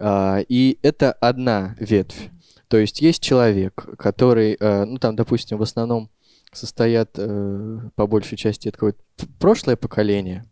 А, 0.00 0.40
И 0.48 0.78
это 0.82 1.12
одна 1.12 1.76
ветвь. 1.78 2.30
То 2.68 2.78
есть 2.78 3.00
есть 3.00 3.22
человек, 3.22 3.86
который, 3.98 4.56
э, 4.58 4.84
ну 4.84 4.98
там, 4.98 5.14
допустим, 5.14 5.58
в 5.58 5.62
основном 5.62 6.10
состоят 6.52 7.10
э, 7.16 7.78
по 7.94 8.06
большей 8.08 8.36
части 8.36 8.68
это 8.68 8.78
какое-то 8.78 9.02
прошлое 9.38 9.76
поколение, 9.76 10.44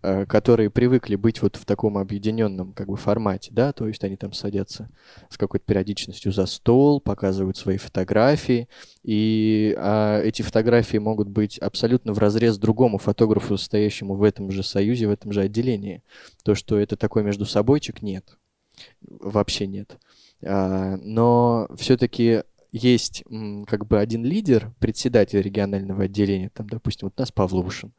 которые 0.00 0.70
привыкли 0.70 1.16
быть 1.16 1.42
вот 1.42 1.56
в 1.56 1.64
таком 1.64 1.98
объединенном 1.98 2.72
как 2.72 2.88
бы 2.88 2.96
формате, 2.96 3.50
да, 3.52 3.72
то 3.72 3.86
есть 3.86 4.02
они 4.04 4.16
там 4.16 4.32
садятся 4.32 4.88
с 5.28 5.36
какой-то 5.36 5.64
периодичностью 5.64 6.32
за 6.32 6.46
стол, 6.46 7.00
показывают 7.00 7.56
свои 7.56 7.76
фотографии, 7.76 8.68
и 9.02 9.74
а, 9.78 10.20
эти 10.22 10.42
фотографии 10.42 10.98
могут 10.98 11.28
быть 11.28 11.58
абсолютно 11.58 12.12
в 12.12 12.18
разрез 12.18 12.58
другому 12.58 12.98
фотографу, 12.98 13.56
состоящему 13.56 14.14
в 14.14 14.22
этом 14.22 14.50
же 14.50 14.62
союзе, 14.62 15.06
в 15.06 15.10
этом 15.10 15.32
же 15.32 15.40
отделении. 15.40 16.02
То, 16.44 16.54
что 16.54 16.78
это 16.78 16.96
такой 16.96 17.22
между 17.22 17.46
собойчик, 17.46 18.02
нет. 18.02 18.38
Вообще 19.00 19.66
нет. 19.66 19.98
А, 20.42 20.96
но 20.96 21.68
все-таки 21.76 22.42
есть 22.72 23.24
как 23.66 23.86
бы 23.86 23.98
один 23.98 24.24
лидер, 24.24 24.72
председатель 24.78 25.40
регионального 25.40 26.04
отделения, 26.04 26.50
там, 26.50 26.68
допустим, 26.68 27.08
вот 27.08 27.14
у 27.16 27.22
нас 27.22 27.32
Павлушин, 27.32 27.92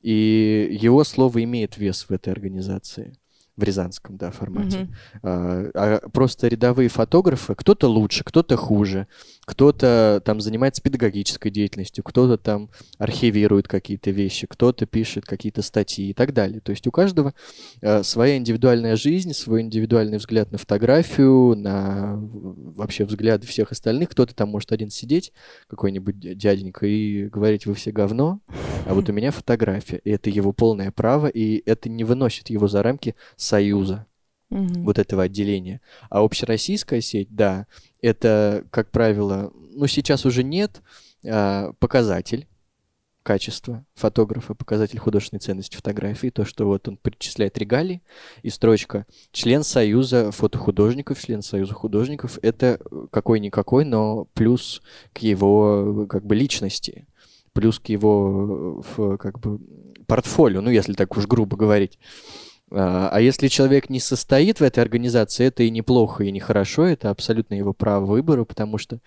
и 0.00 0.76
его 0.80 1.04
слово 1.04 1.42
имеет 1.44 1.76
вес 1.76 2.06
в 2.08 2.12
этой 2.12 2.32
организации, 2.32 3.16
в 3.56 3.62
рязанском, 3.62 4.16
да, 4.16 4.30
формате. 4.30 4.78
Мгм. 4.78 4.94
А, 5.22 5.70
а 5.74 6.08
просто 6.08 6.48
рядовые 6.48 6.88
фотографы, 6.88 7.54
кто-то 7.54 7.88
лучше, 7.88 8.24
кто-то 8.24 8.56
хуже. 8.56 9.08
Кто-то 9.44 10.22
там 10.24 10.40
занимается 10.40 10.82
педагогической 10.82 11.50
деятельностью, 11.50 12.04
кто-то 12.04 12.38
там 12.38 12.70
архивирует 12.98 13.66
какие-то 13.66 14.10
вещи, 14.10 14.46
кто-то 14.46 14.86
пишет 14.86 15.24
какие-то 15.24 15.62
статьи 15.62 16.10
и 16.10 16.14
так 16.14 16.32
далее. 16.32 16.60
То 16.60 16.70
есть 16.70 16.86
у 16.86 16.92
каждого 16.92 17.34
э, 17.80 18.02
своя 18.04 18.36
индивидуальная 18.36 18.94
жизнь, 18.94 19.32
свой 19.32 19.62
индивидуальный 19.62 20.18
взгляд 20.18 20.52
на 20.52 20.58
фотографию, 20.58 21.56
на 21.56 22.16
вообще 22.16 23.04
взгляд 23.04 23.44
всех 23.44 23.72
остальных. 23.72 24.10
Кто-то 24.10 24.34
там 24.34 24.48
может 24.48 24.70
один 24.70 24.90
сидеть, 24.90 25.32
какой-нибудь 25.68 26.18
дяденька, 26.38 26.86
и 26.86 27.26
говорить, 27.26 27.66
вы 27.66 27.74
все 27.74 27.90
говно, 27.90 28.40
а 28.86 28.94
вот 28.94 29.08
у 29.08 29.12
меня 29.12 29.32
фотография. 29.32 30.00
И 30.04 30.10
это 30.10 30.30
его 30.30 30.52
полное 30.52 30.92
право, 30.92 31.26
и 31.26 31.62
это 31.66 31.88
не 31.88 32.04
выносит 32.04 32.48
его 32.48 32.68
за 32.68 32.82
рамки 32.82 33.16
союза 33.36 34.06
Мгм. 34.52 34.84
вот 34.84 34.98
этого 34.98 35.22
отделения. 35.22 35.80
А 36.10 36.22
общероссийская 36.22 37.00
сеть, 37.00 37.34
да, 37.34 37.66
это, 38.02 38.64
как 38.70 38.90
правило, 38.90 39.50
ну 39.74 39.86
сейчас 39.86 40.26
уже 40.26 40.42
нет, 40.42 40.82
а, 41.26 41.72
показатель 41.78 42.46
качества 43.22 43.86
фотографа, 43.94 44.54
показатель 44.54 44.98
художественной 44.98 45.40
ценности 45.40 45.76
фотографии, 45.76 46.28
то, 46.28 46.44
что 46.44 46.66
вот 46.66 46.86
он 46.88 46.96
перечисляет 46.96 47.56
регалии, 47.56 48.02
и 48.42 48.50
строчка 48.50 49.06
«член 49.30 49.62
союза 49.62 50.32
фотохудожников», 50.32 51.20
«член 51.20 51.40
союза 51.42 51.72
художников»— 51.74 52.38
это 52.42 52.80
какой-никакой, 53.10 53.84
но 53.84 54.26
плюс 54.34 54.82
к 55.12 55.18
его 55.18 56.06
как 56.08 56.26
бы 56.26 56.34
личности, 56.34 57.06
плюс 57.52 57.78
к 57.78 57.88
его 57.88 58.82
в, 58.96 59.16
как 59.16 59.38
бы 59.38 59.60
портфолио, 60.06 60.60
ну 60.60 60.70
если 60.70 60.94
так 60.94 61.16
уж 61.16 61.26
грубо 61.26 61.56
говорить. 61.56 61.98
А 62.74 63.10
а 63.12 63.20
если 63.20 63.48
человек 63.48 63.90
не 63.90 64.00
состоит 64.00 64.60
в 64.60 64.62
этой 64.62 64.80
организации, 64.80 65.46
это 65.46 65.62
и 65.62 65.70
неплохо, 65.70 66.24
и 66.24 66.32
нехорошо, 66.32 66.86
это 66.86 67.10
абсолютно 67.10 67.54
его 67.54 67.72
право 67.72 68.06
выбора, 68.06 68.44
потому 68.44 68.78
что, 68.78 68.98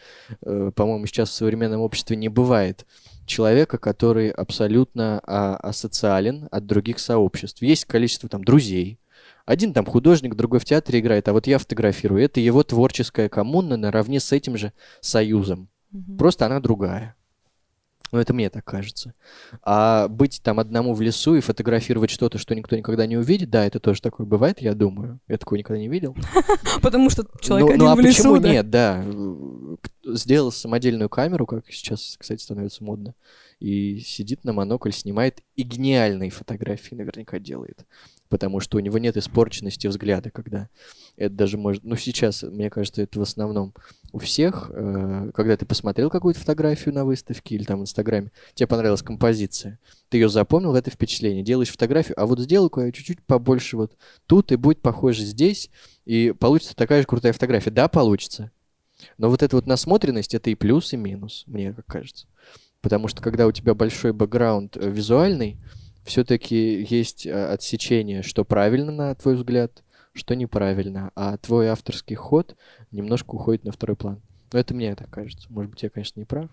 э, 0.45 0.71
по-моему, 0.75 1.05
сейчас 1.07 1.29
в 1.29 1.33
современном 1.33 1.81
обществе 1.81 2.15
не 2.15 2.29
бывает 2.29 2.85
человека, 3.25 3.77
который 3.77 4.29
абсолютно 4.29 5.19
а, 5.25 5.55
асоциален 5.57 6.47
от 6.51 6.67
других 6.67 6.99
сообществ. 6.99 7.61
Есть 7.63 7.85
количество 7.85 8.29
там 8.29 8.43
друзей, 8.43 8.99
один 9.45 9.73
там 9.73 9.85
художник, 9.85 10.35
другой 10.35 10.59
в 10.59 10.65
театре 10.65 10.99
играет, 10.99 11.27
а 11.27 11.33
вот 11.33 11.47
я 11.47 11.59
фотографирую. 11.59 12.23
Это 12.23 12.39
его 12.39 12.63
творческая 12.63 13.29
коммуна 13.29 13.77
наравне 13.77 14.19
с 14.19 14.31
этим 14.31 14.57
же 14.57 14.73
союзом. 15.01 15.69
Мгм. 15.91 16.17
Просто 16.17 16.45
она 16.45 16.59
другая. 16.59 17.15
Ну, 18.15 18.21
это 18.21 18.33
мне 18.33 18.49
так 18.49 18.63
кажется. 18.63 19.13
А 19.61 20.07
быть 20.07 20.39
там 20.41 20.61
одному 20.61 20.93
в 20.93 21.01
лесу 21.01 21.35
и 21.35 21.41
фотографировать 21.41 22.09
что-то, 22.09 22.37
что 22.37 22.55
никто 22.55 22.77
никогда 22.77 23.05
не 23.05 23.17
увидит, 23.17 23.49
да, 23.49 23.65
это 23.65 23.81
тоже 23.81 24.01
такое 24.01 24.25
бывает, 24.25 24.61
я 24.61 24.73
думаю. 24.73 25.19
Я 25.27 25.37
такого 25.37 25.57
никогда 25.57 25.81
не 25.81 25.89
видел. 25.89 26.15
Потому 26.81 27.09
что 27.09 27.27
человек 27.41 27.67
ну, 27.67 27.73
один 27.73 27.85
ну, 27.85 27.91
а 27.91 27.95
в 27.95 27.99
лесу, 27.99 28.33
почему 28.33 28.37
нет, 28.37 28.69
да. 28.69 29.03
К- 29.81 30.15
Сделал 30.15 30.53
самодельную 30.53 31.09
камеру, 31.09 31.45
как 31.45 31.65
сейчас, 31.69 32.15
кстати, 32.17 32.41
становится 32.41 32.85
модно, 32.85 33.15
и 33.59 33.99
сидит 33.99 34.45
на 34.45 34.53
монокль, 34.53 34.91
снимает, 34.91 35.41
и 35.57 35.63
гениальные 35.63 36.29
фотографии 36.29 36.95
наверняка 36.95 37.37
делает. 37.39 37.85
Потому 38.35 38.59
что 38.59 38.75
у 38.75 38.81
него 38.81 38.97
нет 38.97 39.15
испорченности 39.15 39.87
взгляда, 39.87 40.29
когда 40.29 40.67
это 41.15 41.33
даже 41.33 41.57
может... 41.57 41.85
Ну, 41.85 41.95
сейчас, 41.95 42.43
мне 42.43 42.69
кажется, 42.69 43.01
это 43.01 43.17
в 43.17 43.21
основном 43.21 43.73
у 44.11 44.17
всех. 44.17 44.69
э, 44.73 45.31
Когда 45.33 45.55
ты 45.55 45.65
посмотрел 45.65 46.09
какую-то 46.09 46.41
фотографию 46.41 46.93
на 46.93 47.05
выставке 47.05 47.55
или 47.55 47.63
там 47.63 47.79
в 47.79 47.83
Инстаграме, 47.83 48.33
тебе 48.53 48.67
понравилась 48.67 49.01
композиция, 49.03 49.79
ты 50.09 50.17
ее 50.17 50.27
запомнил, 50.27 50.75
это 50.75 50.91
впечатление, 50.91 51.43
делаешь 51.43 51.69
фотографию, 51.69 52.19
а 52.19 52.25
вот 52.25 52.39
сделай-ка 52.39 52.91
чуть-чуть 52.91 53.23
побольше 53.23 53.77
вот 53.77 53.95
тут, 54.27 54.51
и 54.51 54.57
будет 54.57 54.81
похоже 54.81 55.23
здесь, 55.23 55.69
и 56.03 56.33
получится 56.37 56.75
такая 56.75 56.99
же 56.99 57.07
крутая 57.07 57.31
фотография. 57.31 57.71
Да, 57.71 57.87
получится. 57.87 58.51
Но 59.17 59.29
вот 59.29 59.43
эта 59.43 59.55
вот 59.55 59.65
насмотренность, 59.65 60.33
это 60.33 60.49
и 60.49 60.55
плюс, 60.55 60.91
и 60.91 60.97
минус, 60.97 61.45
мне 61.47 61.71
как 61.71 61.85
кажется. 61.85 62.27
Потому 62.81 63.07
что 63.07 63.21
когда 63.21 63.47
у 63.47 63.53
тебя 63.53 63.73
большой 63.75 64.11
бэкграунд 64.11 64.75
э, 64.75 64.89
визуальный, 64.89 65.57
все-таки 66.05 66.85
есть 66.89 67.25
э, 67.25 67.45
отсечение, 67.47 68.21
что 68.21 68.45
правильно, 68.45 68.91
на 68.91 69.15
твой 69.15 69.35
взгляд, 69.35 69.83
что 70.13 70.35
неправильно, 70.35 71.11
а 71.15 71.37
твой 71.37 71.67
авторский 71.67 72.15
ход 72.15 72.55
немножко 72.91 73.31
уходит 73.31 73.65
на 73.65 73.71
второй 73.71 73.97
план. 73.97 74.21
Но 74.53 74.59
это 74.59 74.73
мне 74.73 74.95
так 74.95 75.09
кажется. 75.09 75.47
Может 75.51 75.71
быть, 75.71 75.83
я, 75.83 75.89
конечно, 75.89 76.19
не 76.19 76.25
прав. 76.25 76.49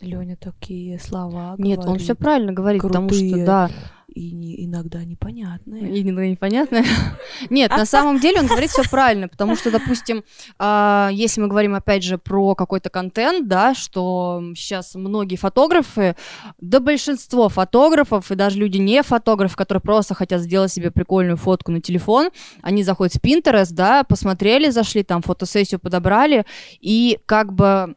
Леня 0.00 0.36
такие 0.36 0.98
слова 0.98 1.54
Нет, 1.56 1.78
он 1.78 1.84
говорит, 1.84 2.02
все 2.02 2.14
правильно 2.14 2.52
говорит, 2.52 2.82
потому 2.82 3.08
что, 3.08 3.20
крутые. 3.20 3.46
да, 3.46 3.70
и 4.14 4.30
не- 4.30 4.64
иногда 4.64 5.04
непонятные. 5.04 5.96
И 5.96 6.02
немного 6.02 6.28
непонятно. 6.28 6.82
Нет, 7.50 7.70
на 7.70 7.84
самом 7.84 8.20
деле 8.20 8.40
он 8.40 8.46
говорит 8.46 8.70
все 8.70 8.82
правильно, 8.88 9.28
потому 9.28 9.56
что, 9.56 9.70
допустим, 9.70 10.22
а, 10.58 11.10
если 11.12 11.40
мы 11.40 11.48
говорим 11.48 11.74
опять 11.74 12.04
же 12.04 12.16
про 12.18 12.54
какой-то 12.54 12.90
контент, 12.90 13.48
да, 13.48 13.74
что 13.74 14.42
сейчас 14.56 14.94
многие 14.94 15.36
фотографы, 15.36 16.16
да 16.60 16.80
большинство 16.80 17.48
фотографов 17.48 18.30
и 18.30 18.34
даже 18.34 18.58
люди 18.58 18.78
не 18.78 19.02
фотографы, 19.02 19.56
которые 19.56 19.82
просто 19.82 20.14
хотят 20.14 20.40
сделать 20.40 20.72
себе 20.72 20.90
прикольную 20.90 21.36
фотку 21.36 21.72
на 21.72 21.80
телефон, 21.80 22.30
они 22.62 22.84
заходят 22.84 23.14
в 23.14 23.20
Pinterest, 23.20 23.72
да, 23.72 24.04
посмотрели, 24.04 24.70
зашли, 24.70 25.02
там 25.02 25.22
фотосессию 25.22 25.80
подобрали, 25.80 26.44
и 26.80 27.18
как 27.26 27.52
бы 27.52 27.96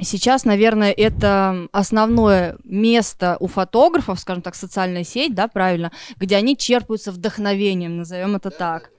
Сейчас, 0.00 0.44
наверное, 0.44 0.92
это 0.92 1.68
основное 1.72 2.58
место 2.64 3.36
у 3.40 3.46
фотографов, 3.46 4.20
скажем 4.20 4.42
так, 4.42 4.54
социальная 4.54 5.04
сеть, 5.04 5.34
да, 5.34 5.48
правильно, 5.48 5.90
где 6.16 6.36
они 6.36 6.56
черпаются 6.56 7.12
вдохновением, 7.12 7.96
назовем 7.96 8.36
это 8.36 8.50
так. 8.50 8.90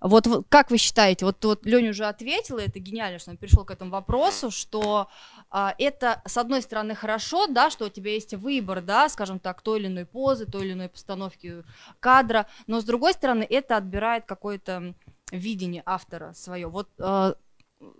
Вот, 0.00 0.26
вот 0.26 0.46
как 0.48 0.70
вы 0.70 0.78
считаете, 0.78 1.24
вот, 1.24 1.44
вот 1.44 1.64
Леня 1.64 1.90
уже 1.90 2.04
ответила, 2.06 2.58
это 2.58 2.78
гениально, 2.78 3.18
что 3.18 3.30
он 3.30 3.36
перешел 3.36 3.64
к 3.64 3.70
этому 3.70 3.90
вопросу, 3.90 4.50
что 4.50 5.08
а, 5.50 5.74
это, 5.78 6.22
с 6.26 6.36
одной 6.36 6.62
стороны, 6.62 6.94
хорошо, 6.94 7.46
да, 7.46 7.70
что 7.70 7.86
у 7.86 7.88
тебя 7.88 8.12
есть 8.12 8.34
выбор, 8.34 8.82
да, 8.82 9.08
скажем 9.08 9.38
так, 9.38 9.62
той 9.62 9.80
или 9.80 9.86
иной 9.86 10.06
позы, 10.06 10.46
той 10.46 10.66
или 10.66 10.72
иной 10.72 10.88
постановки 10.88 11.64
кадра, 12.00 12.46
но 12.66 12.80
с 12.80 12.84
другой 12.84 13.12
стороны, 13.12 13.46
это 13.48 13.76
отбирает 13.76 14.24
какое-то 14.26 14.94
видение 15.30 15.82
автора 15.86 16.32
свое. 16.34 16.66
Вот 16.66 16.88
а, 16.98 17.34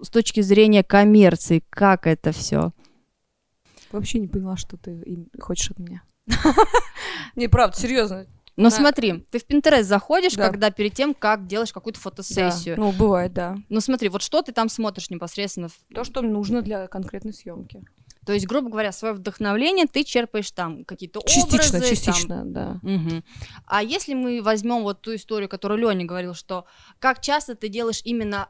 с 0.02 0.08
точки 0.10 0.40
зрения 0.40 0.82
коммерции, 0.82 1.62
как 1.70 2.06
это 2.06 2.32
все? 2.32 2.72
Вообще 3.90 4.18
не 4.18 4.28
поняла, 4.28 4.56
что 4.56 4.76
ты 4.76 5.02
хочешь 5.40 5.70
от 5.70 5.78
меня. 5.78 6.02
Не, 7.36 7.48
правда, 7.48 7.76
серьезно. 7.78 8.26
Но 8.56 8.64
На- 8.64 8.70
смотри, 8.70 9.24
ты 9.30 9.38
в 9.38 9.46
Pinterest 9.46 9.84
заходишь, 9.84 10.34
Да. 10.34 10.48
когда 10.48 10.70
перед 10.70 10.92
тем, 10.94 11.14
как 11.14 11.46
делаешь 11.46 11.72
какую-то 11.72 11.98
фотосессию. 12.00 12.78
Ну, 12.78 12.92
бывает, 12.92 13.32
да. 13.32 13.56
Ну 13.70 13.80
смотри, 13.80 14.08
вот 14.08 14.22
что 14.22 14.42
ты 14.42 14.52
там 14.52 14.68
смотришь 14.68 15.08
непосредственно. 15.10 15.68
То, 15.94 16.04
что 16.04 16.20
нужно 16.20 16.60
для 16.62 16.86
конкретной 16.86 17.32
съемки. 17.32 17.82
То 18.26 18.32
есть, 18.32 18.46
грубо 18.46 18.68
говоря, 18.70 18.92
свое 18.92 19.14
вдохновление 19.14 19.86
ты 19.86 20.04
черпаешь 20.04 20.50
там 20.52 20.84
какие-то 20.84 21.22
Частично, 21.26 21.78
образы. 21.78 21.96
частично, 21.96 22.44
да. 22.44 22.64
там. 22.64 22.80
Мгм. 22.82 23.24
А 23.66 23.82
если 23.82 24.14
мы 24.14 24.40
возьмем 24.42 24.82
вот 24.82 25.00
ту 25.00 25.14
историю, 25.16 25.48
которую 25.48 25.80
Леня 25.80 26.04
говорил, 26.04 26.34
что 26.34 26.66
как 27.00 27.20
часто 27.20 27.56
ты 27.56 27.68
делаешь 27.68 28.00
именно 28.04 28.48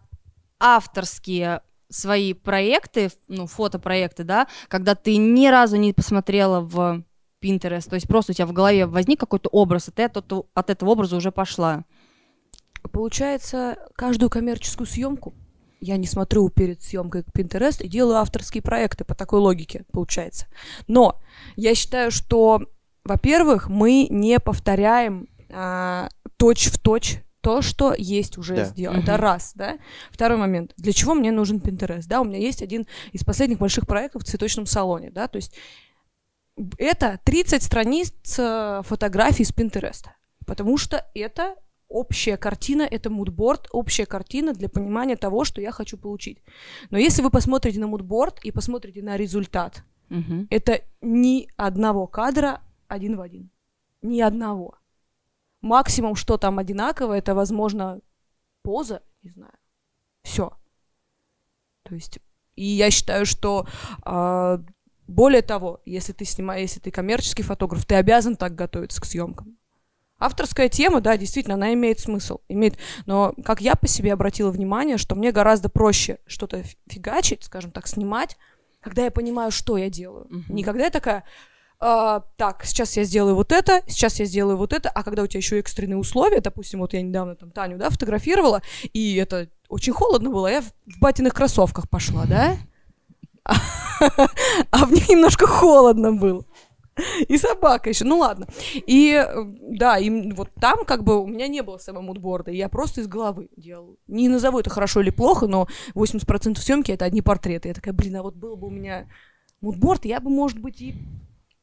авторские 0.62 1.60
свои 1.90 2.32
проекты, 2.32 3.10
ну, 3.28 3.46
фотопроекты, 3.46 4.24
да, 4.24 4.46
когда 4.68 4.94
ты 4.94 5.16
ни 5.16 5.48
разу 5.48 5.76
не 5.76 5.92
посмотрела 5.92 6.60
в 6.60 7.02
Pinterest, 7.42 7.88
то 7.88 7.96
есть 7.96 8.08
просто 8.08 8.32
у 8.32 8.34
тебя 8.34 8.46
в 8.46 8.52
голове 8.52 8.86
возник 8.86 9.20
какой-то 9.20 9.48
образ, 9.50 9.88
и 9.88 9.90
ты 9.90 10.04
от, 10.04 10.16
от 10.32 10.70
этого 10.70 10.90
образа 10.90 11.16
уже 11.16 11.32
пошла. 11.32 11.84
Получается, 12.92 13.76
каждую 13.94 14.30
коммерческую 14.30 14.86
съемку 14.86 15.34
я 15.80 15.96
не 15.96 16.06
смотрю 16.06 16.48
перед 16.48 16.82
съемкой 16.82 17.22
Pinterest 17.22 17.82
и 17.82 17.88
делаю 17.88 18.18
авторские 18.18 18.62
проекты 18.62 19.04
по 19.04 19.14
такой 19.14 19.40
логике, 19.40 19.84
получается. 19.92 20.46
Но 20.86 21.20
я 21.56 21.74
считаю, 21.74 22.12
что, 22.12 22.62
во-первых, 23.04 23.68
мы 23.68 24.06
не 24.08 24.38
повторяем 24.38 25.28
а, 25.50 26.08
точь 26.36 26.68
в 26.68 26.78
точь 26.78 27.22
то, 27.42 27.60
что 27.60 27.94
есть 27.96 28.38
уже 28.38 28.56
Да. 28.56 28.64
сделано. 28.64 29.00
Это 29.00 29.16
раз, 29.18 29.52
да. 29.54 29.78
Второй 30.10 30.38
момент. 30.38 30.72
Для 30.76 30.92
чего 30.92 31.12
мне 31.14 31.30
нужен 31.32 31.58
Pinterest? 31.58 32.04
Да, 32.06 32.20
у 32.20 32.24
меня 32.24 32.38
есть 32.38 32.62
один 32.62 32.86
из 33.12 33.24
последних 33.24 33.58
больших 33.58 33.86
проектов 33.86 34.22
в 34.22 34.26
цветочном 34.26 34.64
салоне, 34.66 35.10
да, 35.10 35.28
то 35.28 35.36
есть 35.36 35.54
это 36.78 37.18
30 37.24 37.62
страниц 37.62 38.12
э, 38.38 38.82
фотографий 38.84 39.44
с 39.44 39.52
Pinterest, 39.52 40.06
потому 40.46 40.76
что 40.78 41.04
это 41.14 41.56
общая 41.88 42.36
картина, 42.36 42.82
это 42.82 43.10
мудборд, 43.10 43.68
общая 43.72 44.06
картина 44.06 44.52
для 44.54 44.68
понимания 44.68 45.16
того, 45.16 45.44
что 45.44 45.60
я 45.60 45.72
хочу 45.72 45.98
получить. 45.98 46.38
Но 46.90 46.98
если 46.98 47.22
вы 47.22 47.30
посмотрите 47.30 47.80
на 47.80 47.86
мудборд 47.86 48.38
и 48.44 48.50
посмотрите 48.52 49.02
на 49.02 49.16
результат, 49.16 49.82
Мгм. 50.08 50.46
это 50.50 50.80
ни 51.00 51.48
одного 51.56 52.06
кадра 52.06 52.60
один 52.88 53.16
в 53.16 53.20
один. 53.20 53.50
Ни 54.02 54.20
одного. 54.20 54.74
Максимум, 55.62 56.16
что 56.16 56.36
там 56.36 56.58
одинаково, 56.58 57.14
это, 57.14 57.34
возможно, 57.34 58.00
поза, 58.62 59.02
не 59.22 59.30
знаю. 59.30 59.54
Все. 60.22 60.52
То 61.84 61.94
есть, 61.94 62.18
и 62.54 62.64
я 62.64 62.90
считаю, 62.90 63.26
что 63.26 63.66
а, 64.02 64.60
более 65.06 65.42
того, 65.42 65.80
если 65.84 66.12
ты 66.12 66.24
снимаешь, 66.24 66.62
если 66.62 66.80
ты 66.80 66.90
коммерческий 66.90 67.42
фотограф, 67.42 67.84
ты 67.84 67.94
обязан 67.94 68.36
так 68.36 68.54
готовиться 68.54 69.00
к 69.00 69.04
съемкам. 69.04 69.56
Авторская 70.18 70.68
тема, 70.68 71.00
да, 71.00 71.16
действительно, 71.16 71.56
она 71.56 71.74
имеет 71.74 71.98
смысл. 71.98 72.38
Имеет... 72.48 72.78
Но 73.06 73.34
как 73.44 73.60
я 73.60 73.74
по 73.74 73.88
себе 73.88 74.12
обратила 74.12 74.50
внимание, 74.50 74.96
что 74.96 75.16
мне 75.16 75.32
гораздо 75.32 75.68
проще 75.68 76.18
что-то 76.26 76.62
фигачить, 76.86 77.42
скажем 77.42 77.72
так, 77.72 77.88
снимать, 77.88 78.36
когда 78.80 79.04
я 79.04 79.10
понимаю, 79.10 79.50
что 79.50 79.76
я 79.76 79.90
делаю. 79.90 80.26
Мгм. 80.30 80.54
Не 80.54 80.62
когда 80.62 80.84
я 80.84 80.90
такая, 80.90 81.24
«А, 81.84 82.20
так, 82.36 82.64
сейчас 82.64 82.96
я 82.96 83.02
сделаю 83.02 83.34
вот 83.34 83.50
это, 83.50 83.82
сейчас 83.88 84.20
я 84.20 84.24
сделаю 84.24 84.56
вот 84.56 84.72
это, 84.72 84.88
а 84.88 85.02
когда 85.02 85.24
у 85.24 85.26
тебя 85.26 85.38
еще 85.38 85.58
экстренные 85.58 85.96
условия, 85.96 86.40
допустим, 86.40 86.78
вот 86.78 86.92
я 86.92 87.02
недавно 87.02 87.34
там 87.34 87.50
Таню, 87.50 87.76
да, 87.76 87.90
фотографировала, 87.90 88.62
и 88.92 89.16
это 89.16 89.48
очень 89.68 89.92
холодно 89.92 90.30
было, 90.30 90.46
я 90.46 90.62
в, 90.62 90.72
батиных 91.00 91.34
кроссовках 91.34 91.90
пошла, 91.90 92.24
да? 92.26 92.56
А 94.70 94.86
в 94.86 94.92
них 94.92 95.08
немножко 95.08 95.48
холодно 95.48 96.12
было. 96.12 96.44
И 97.26 97.36
собака 97.36 97.88
еще, 97.88 98.04
ну 98.04 98.18
ладно. 98.18 98.46
И 98.74 99.20
да, 99.60 99.98
и 99.98 100.30
вот 100.30 100.50
там 100.60 100.84
как 100.84 101.02
бы 101.02 101.20
у 101.20 101.26
меня 101.26 101.48
не 101.48 101.62
было 101.62 101.78
самого 101.78 102.02
мудборда, 102.02 102.52
я 102.52 102.68
просто 102.68 103.00
из 103.00 103.08
головы 103.08 103.48
делала. 103.56 103.96
Не 104.06 104.28
назову 104.28 104.60
это 104.60 104.70
хорошо 104.70 105.00
или 105.00 105.10
плохо, 105.10 105.48
но 105.48 105.66
80% 105.94 106.58
съемки 106.58 106.92
это 106.92 107.06
одни 107.06 107.22
портреты. 107.22 107.68
Я 107.68 107.74
такая, 107.74 107.92
блин, 107.92 108.16
а 108.16 108.22
вот 108.22 108.36
был 108.36 108.54
бы 108.54 108.68
у 108.68 108.70
меня 108.70 109.08
мудборд, 109.60 110.04
я 110.04 110.20
бы, 110.20 110.30
может 110.30 110.60
быть, 110.60 110.80
и 110.80 110.94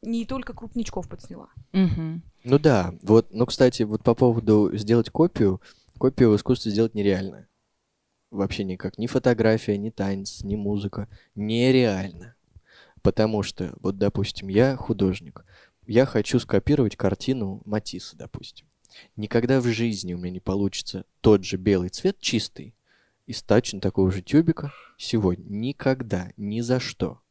не 0.02 0.26
только 0.26 0.54
крупничков 0.54 1.08
подсняла. 1.10 1.50
Мгм. 1.72 2.24
Ну 2.44 2.60
да, 2.60 2.96
вот, 3.02 3.28
ну, 3.32 3.46
кстати, 3.46 3.84
вот 3.84 4.04
по 4.04 4.16
поводу 4.16 4.72
сделать 4.74 5.10
копию, 5.10 5.62
копию 5.98 6.32
в 6.32 6.36
искусстве 6.36 6.72
сделать 6.72 6.96
нереально. 6.96 7.48
Вообще 8.32 8.64
никак. 8.64 8.98
Ни 8.98 9.08
фотография, 9.08 9.78
ни 9.78 9.90
танец, 9.90 10.44
ни 10.44 10.56
музыка. 10.56 11.08
Нереально. 11.36 12.36
Потому 13.02 13.44
что, 13.44 13.74
вот, 13.82 13.98
допустим, 13.98 14.50
я 14.50 14.76
художник. 14.76 15.46
Я 15.88 16.06
хочу 16.06 16.40
скопировать 16.40 16.96
картину 16.96 17.62
Матисса, 17.66 18.16
допустим. 18.16 18.68
Никогда 19.16 19.60
в 19.62 19.66
жизни 19.66 20.14
у 20.14 20.18
меня 20.18 20.32
не 20.32 20.40
получится 20.40 21.06
тот 21.22 21.44
же 21.44 21.58
белый 21.58 21.90
цвет 21.90 22.20
чистый 22.20 22.76
из 23.26 23.42
точно 23.42 23.80
такого 23.80 24.12
же 24.12 24.22
тюбика 24.22 24.74
сегодня. 24.98 25.46
Никогда, 25.50 26.32
ни 26.38 26.62
за 26.62 26.80
что. 26.80 27.22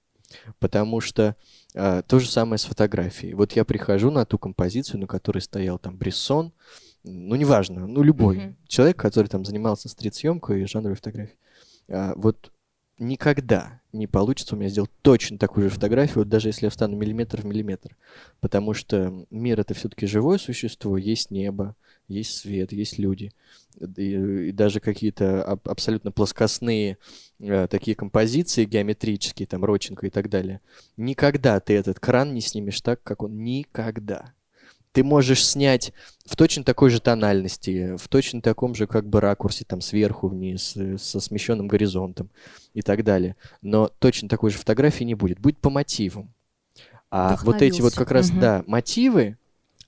Потому 0.58 1.00
что 1.00 1.36
а, 1.74 2.02
то 2.02 2.18
же 2.18 2.28
самое 2.28 2.58
с 2.58 2.64
фотографией. 2.64 3.34
Вот 3.34 3.52
я 3.52 3.64
прихожу 3.64 4.10
на 4.10 4.24
ту 4.24 4.38
композицию, 4.38 5.00
на 5.00 5.06
которой 5.06 5.40
стоял 5.40 5.78
там 5.78 5.96
Брессон, 5.96 6.52
ну, 7.04 7.36
неважно, 7.36 7.86
ну, 7.86 8.02
любой 8.02 8.38
Мгм. 8.38 8.56
человек, 8.66 8.96
который 8.96 9.28
там 9.28 9.44
занимался 9.44 9.88
стрит-съемкой 9.88 10.62
и 10.62 10.66
жанровой 10.66 10.96
фотографией. 10.96 11.38
А, 11.88 12.12
вот 12.16 12.52
никогда 12.98 13.80
не 13.92 14.06
получится 14.06 14.54
у 14.54 14.58
меня 14.58 14.68
сделать 14.68 14.90
точно 15.02 15.38
такую 15.38 15.68
же 15.68 15.74
фотографию, 15.74 16.18
вот 16.18 16.28
даже 16.28 16.48
если 16.48 16.66
я 16.66 16.70
встану 16.70 16.96
миллиметр 16.96 17.40
в 17.40 17.44
миллиметр. 17.44 17.96
Потому 18.40 18.74
что 18.74 19.24
мир— 19.30 19.60
это 19.60 19.74
все-таки 19.74 20.06
живое 20.06 20.38
существо, 20.38 20.96
есть 20.96 21.30
небо, 21.30 21.76
есть 22.08 22.36
свет, 22.38 22.72
есть 22.72 22.98
люди. 22.98 23.32
И, 23.96 24.48
и 24.48 24.52
даже 24.52 24.80
какие-то 24.80 25.44
аб- 25.44 25.68
абсолютно 25.68 26.10
плоскостные 26.10 26.98
э, 27.38 27.68
такие 27.68 27.94
композиции 27.94 28.64
геометрические, 28.64 29.46
там, 29.46 29.64
Роченко 29.64 30.06
и 30.06 30.10
так 30.10 30.28
далее. 30.28 30.60
Никогда 30.96 31.60
ты 31.60 31.74
этот 31.74 32.00
кран 32.00 32.34
не 32.34 32.40
снимешь 32.40 32.80
так, 32.80 33.02
как 33.02 33.22
он. 33.22 33.44
Никогда. 33.44 34.32
Ты 34.92 35.04
можешь 35.04 35.46
снять 35.46 35.92
в 36.24 36.34
точно 36.34 36.64
такой 36.64 36.90
же 36.90 37.00
тональности, 37.00 37.96
в 37.96 38.08
точно 38.08 38.42
таком 38.42 38.74
же 38.74 38.86
как 38.86 39.06
бы 39.06 39.20
ракурсе, 39.20 39.64
там, 39.64 39.80
сверху 39.80 40.28
вниз, 40.28 40.76
э, 40.76 40.96
со 40.98 41.20
смещенным 41.20 41.68
горизонтом 41.68 42.30
и 42.74 42.82
так 42.82 43.04
далее. 43.04 43.36
Но 43.62 43.88
точно 43.98 44.28
такой 44.28 44.50
же 44.50 44.58
фотографии 44.58 45.04
не 45.04 45.14
будет. 45.14 45.38
Будет 45.38 45.58
по 45.58 45.70
мотивам. 45.70 46.32
А 47.10 47.38
вот 47.42 47.62
эти 47.62 47.80
вот 47.80 47.94
как 47.94 48.10
раз, 48.10 48.30
Мгм. 48.30 48.40
да, 48.40 48.64
мотивы, 48.66 49.37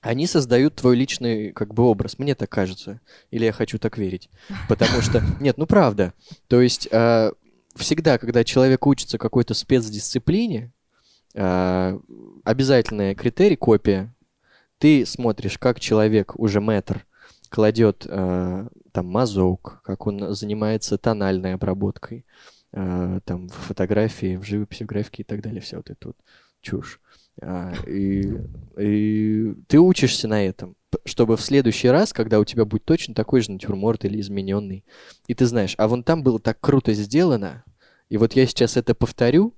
они 0.01 0.25
создают 0.27 0.75
твой 0.75 0.95
личный 0.95 1.51
как 1.51 1.73
бы 1.73 1.83
образ. 1.83 2.17
Мне 2.19 2.35
так 2.35 2.49
кажется. 2.49 2.99
Или 3.29 3.45
я 3.45 3.51
хочу 3.51 3.77
так 3.77 3.97
верить. 3.97 4.29
Потому 4.67 5.01
что... 5.01 5.23
Нет, 5.39 5.57
ну 5.57 5.67
правда. 5.67 6.13
То 6.47 6.59
есть 6.59 6.89
а, 6.91 7.31
всегда, 7.75 8.17
когда 8.17 8.43
человек 8.43 8.85
учится 8.87 9.17
какой-то 9.17 9.53
спецдисциплине, 9.53 10.73
а, 11.35 11.99
обязательный 12.43 13.15
критерий— 13.15 13.55
копия. 13.57 14.13
Ты 14.79 15.05
смотришь, 15.05 15.59
как 15.59 15.79
человек, 15.79 16.33
уже 16.35 16.59
мэтр, 16.59 17.05
кладет 17.49 18.07
а, 18.09 18.67
там 18.91 19.05
мазок, 19.05 19.81
как 19.83 20.07
он 20.07 20.33
занимается 20.33 20.97
тональной 20.97 21.53
обработкой, 21.53 22.25
а, 22.73 23.19
там 23.21 23.49
в 23.49 23.53
фотографии, 23.53 24.37
в 24.37 24.43
живописи, 24.43 24.83
в 24.83 24.87
графике 24.87 25.21
и 25.21 25.25
так 25.25 25.41
далее, 25.41 25.61
вся 25.61 25.77
вот 25.77 25.91
эта 25.91 26.07
вот 26.07 26.17
чушь. 26.61 26.99
А, 27.41 27.73
и, 27.87 28.37
и 28.77 29.53
ты 29.67 29.79
учишься 29.79 30.27
на 30.27 30.45
этом, 30.45 30.75
чтобы 31.05 31.37
в 31.37 31.41
следующий 31.41 31.89
раз, 31.89 32.13
когда 32.13 32.39
у 32.39 32.45
тебя 32.45 32.65
будет 32.65 32.85
точно 32.85 33.15
такой 33.15 33.41
же 33.41 33.51
натюрморт 33.51 34.05
или 34.05 34.19
измененный, 34.19 34.85
и 35.27 35.33
ты 35.33 35.45
знаешь, 35.45 35.73
а 35.77 35.87
вон 35.87 36.03
там 36.03 36.23
было 36.23 36.39
так 36.39 36.59
круто 36.59 36.93
сделано, 36.93 37.63
и 38.09 38.17
вот 38.17 38.33
я 38.33 38.45
сейчас 38.45 38.77
это 38.77 38.93
повторю, 38.93 39.55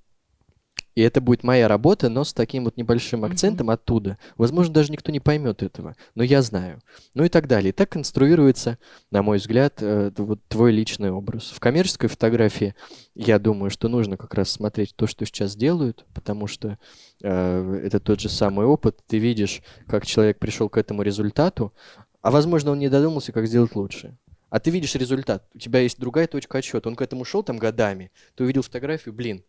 и 0.95 1.01
это 1.01 1.21
будет 1.21 1.43
моя 1.43 1.67
работа, 1.67 2.09
но 2.09 2.23
с 2.23 2.33
таким 2.33 2.65
вот 2.65 2.77
небольшим 2.77 3.25
акцентом 3.25 3.69
оттуда. 3.69 4.17
Возможно, 4.37 4.73
даже 4.73 4.91
никто 4.91 5.11
не 5.11 5.19
поймет 5.19 5.63
этого, 5.63 5.95
но 6.15 6.23
я 6.23 6.41
знаю. 6.41 6.81
Ну 7.13 7.23
и 7.23 7.29
так 7.29 7.47
далее. 7.47 7.69
И 7.69 7.73
так 7.73 7.89
конструируется, 7.89 8.77
на 9.09 9.23
мой 9.23 9.37
взгляд, 9.37 9.81
э, 9.81 10.11
вот 10.17 10.39
твой 10.47 10.71
личный 10.71 11.11
образ. 11.11 11.51
В 11.51 11.59
коммерческой 11.59 12.07
фотографии 12.07 12.75
я 13.15 13.39
думаю, 13.39 13.69
что 13.69 13.87
нужно 13.87 14.17
как 14.17 14.33
раз 14.33 14.49
смотреть 14.49 14.95
то, 14.95 15.07
что 15.07 15.25
сейчас 15.25 15.55
делают, 15.55 16.05
потому 16.13 16.47
что 16.47 16.77
э, 17.21 17.81
это 17.83 17.99
тот 17.99 18.19
же 18.19 18.29
самый 18.29 18.65
опыт. 18.65 18.99
Ты 19.07 19.17
видишь, 19.17 19.61
как 19.87 20.05
человек 20.05 20.39
пришел 20.39 20.69
к 20.69 20.77
этому 20.77 21.01
результату, 21.01 21.73
а 22.21 22.31
возможно, 22.31 22.71
он 22.71 22.79
не 22.79 22.89
додумался, 22.89 23.31
как 23.31 23.47
сделать 23.47 23.75
лучше. 23.75 24.17
А 24.49 24.59
ты 24.59 24.69
видишь 24.69 24.93
результат, 24.93 25.47
у 25.55 25.57
тебя 25.57 25.79
есть 25.79 25.99
другая 25.99 26.27
точка 26.27 26.59
отсчета. 26.59 26.87
Он 26.87 26.95
к 26.95 27.01
этому 27.01 27.25
шел 27.25 27.41
там 27.41 27.57
годами, 27.57 28.11
ты 28.35 28.43
увидел 28.43 28.61
фотографию, 28.61 29.11
блин, 29.11 29.43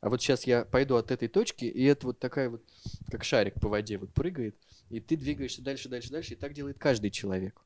а 0.00 0.08
вот 0.10 0.22
сейчас 0.22 0.44
я 0.44 0.64
пойду 0.64 0.96
от 0.96 1.10
этой 1.10 1.28
точки, 1.28 1.64
и 1.64 1.84
это 1.84 2.06
вот 2.06 2.18
такая 2.18 2.50
вот, 2.50 2.62
как 3.10 3.24
шарик 3.24 3.54
по 3.60 3.68
воде, 3.68 3.98
вот 3.98 4.12
прыгает, 4.12 4.56
и 4.90 5.00
ты 5.00 5.16
двигаешься 5.16 5.62
дальше, 5.62 5.88
дальше, 5.88 6.10
дальше, 6.10 6.34
и 6.34 6.36
так 6.36 6.52
делает 6.52 6.78
каждый 6.78 7.10
человек, 7.10 7.60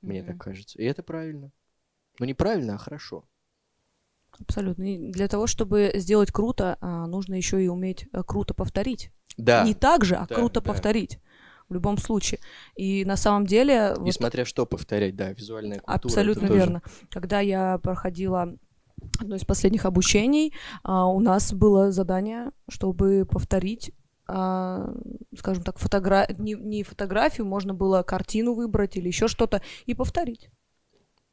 мне 0.00 0.22
Мгм. 0.22 0.32
так 0.32 0.40
кажется. 0.40 0.78
И 0.78 0.84
это 0.84 1.02
правильно. 1.02 1.50
Ну, 2.18 2.26
неправильно, 2.26 2.74
а 2.74 2.78
хорошо. 2.78 3.28
Абсолютно. 4.38 4.82
И 4.82 5.12
для 5.12 5.28
того, 5.28 5.46
чтобы 5.46 5.92
сделать 5.94 6.32
круто, 6.32 6.76
а, 6.80 7.06
нужно 7.06 7.34
еще 7.34 7.62
и 7.62 7.68
уметь 7.68 8.06
э, 8.12 8.22
круто 8.26 8.52
повторить. 8.54 9.10
Да, 9.36 9.64
Не 9.64 9.74
так 9.74 10.04
же, 10.04 10.16
а 10.16 10.26
да, 10.26 10.34
круто 10.34 10.60
да. 10.60 10.72
повторить. 10.72 11.18
В 11.68 11.74
любом 11.74 11.96
случае. 11.96 12.40
И 12.76 13.04
на 13.04 13.16
самом 13.16 13.46
деле... 13.46 13.94
вот 13.96 14.04
несмотря 14.04 14.44
что 14.44 14.66
повторять, 14.66 15.16
да, 15.16 15.32
визуальная 15.32 15.78
культура. 15.78 15.94
Абсолютно 15.94 16.48
тоже- 16.48 16.60
верно. 16.60 16.82
Когда 17.10 17.40
я 17.40 17.78
проходила 17.78 18.54
одно 19.18 19.36
из 19.36 19.44
последних 19.44 19.84
обучений, 19.84 20.52
а, 20.82 21.06
у 21.06 21.20
нас 21.20 21.52
было 21.52 21.92
задание, 21.92 22.50
чтобы 22.68 23.26
повторить 23.26 23.92
а, 24.26 24.94
скажем 25.36 25.62
так, 25.64 25.78
фотогра... 25.78 26.26
не, 26.38 26.54
не 26.54 26.82
фотографию, 26.82 27.46
можно 27.46 27.74
было 27.74 28.02
картину 28.02 28.54
выбрать 28.54 28.96
или 28.96 29.08
еще 29.08 29.28
что-то 29.28 29.60
и 29.84 29.94
повторить. 29.94 30.50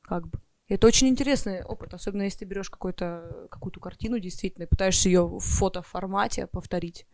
Как 0.01 0.27
бы. 0.27 0.39
Это 0.67 0.87
очень 0.87 1.07
интересный 1.07 1.63
опыт, 1.63 1.93
особенно 1.93 2.23
если 2.23 2.39
ты 2.39 2.45
берешь 2.45 2.69
какую-то 2.69 3.47
какую-то 3.49 3.79
картину 3.79 4.19
действительно 4.19 4.63
и 4.63 4.67
пытаешься 4.67 5.09
ее 5.09 5.25
в 5.25 5.39
фотоформате 5.39 6.47
повторить. 6.47 7.05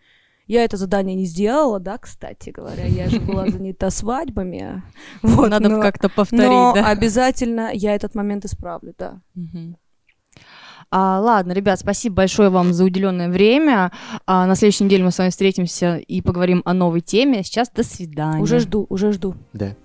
Я 0.46 0.64
это 0.64 0.78
задание 0.78 1.16
не 1.16 1.26
сделала, 1.26 1.80
да, 1.80 1.98
кстати 1.98 2.52
говоря, 2.52 2.86
я 2.86 3.10
же 3.10 3.20
была 3.20 3.48
занята 3.50 3.90
свадьбами. 3.90 4.84
Вот, 5.22 5.50
Надо 5.50 5.70
но- 5.70 5.82
как-то 5.82 6.08
повторить, 6.08 6.48
но 6.50 6.74
да? 6.74 6.88
обязательно 6.90 7.72
я 7.74 7.96
этот 7.96 8.16
момент 8.16 8.46
исправлю, 8.46 8.94
да. 8.98 9.22
Мгм. 9.34 9.78
А, 10.90 11.20
ладно, 11.20 11.52
ребят, 11.52 11.80
спасибо 11.80 12.16
большое 12.16 12.50
вам 12.50 12.74
за 12.74 12.86
уделенное 12.86 13.30
время. 13.30 13.92
А, 14.26 14.46
на 14.46 14.56
следующей 14.56 14.86
неделе 14.86 15.04
мы 15.04 15.12
с 15.12 15.18
вами 15.18 15.30
встретимся 15.30 15.98
и 15.98 16.22
поговорим 16.22 16.62
о 16.66 16.74
новой 16.74 17.02
теме. 17.02 17.44
Сейчас 17.44 17.70
до 17.70 17.84
свидания. 17.84 18.42
Уже 18.42 18.60
жду, 18.60 18.86
уже 18.90 19.12
жду. 19.12 19.36
Да. 19.54 19.76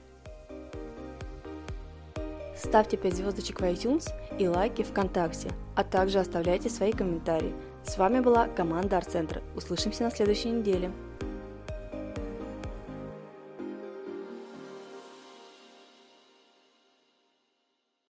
Ставьте 2.56 2.96
5 2.96 3.16
звездочек 3.16 3.60
в 3.60 3.64
iTunes 3.64 4.08
и 4.38 4.46
лайки 4.46 4.82
ВКонтакте, 4.82 5.48
а 5.74 5.82
также 5.82 6.20
оставляйте 6.20 6.70
свои 6.70 6.92
комментарии. 6.92 7.52
С 7.84 7.98
вами 7.98 8.20
была 8.20 8.46
команда 8.46 8.98
Арт-центра. 8.98 9.42
Услышимся 9.56 10.04
на 10.04 10.12
следующей 10.12 10.50
неделе. 10.50 10.92